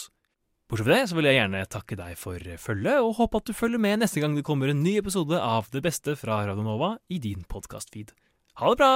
Bortsett 0.65 0.87
fra 0.87 0.95
det 0.97 1.09
så 1.11 1.19
vil 1.19 1.27
jeg 1.29 1.37
gjerne 1.37 1.65
takke 1.69 1.97
deg 1.99 2.15
for 2.17 2.47
følget, 2.61 3.03
og 3.03 3.19
håpe 3.19 3.41
at 3.41 3.51
du 3.51 3.53
følger 3.53 3.81
med 3.81 4.01
neste 4.01 4.23
gang 4.23 4.33
det 4.37 4.45
kommer 4.47 4.73
en 4.73 4.81
ny 4.81 4.97
episode 5.01 5.37
av 5.37 5.69
Det 5.73 5.83
beste 5.85 6.17
fra 6.17 6.41
Radionova 6.47 6.95
i 7.13 7.21
din 7.21 7.45
podkastfeed. 7.45 8.15
Ha 8.57 8.73
det 8.73 8.81
bra! 8.81 8.95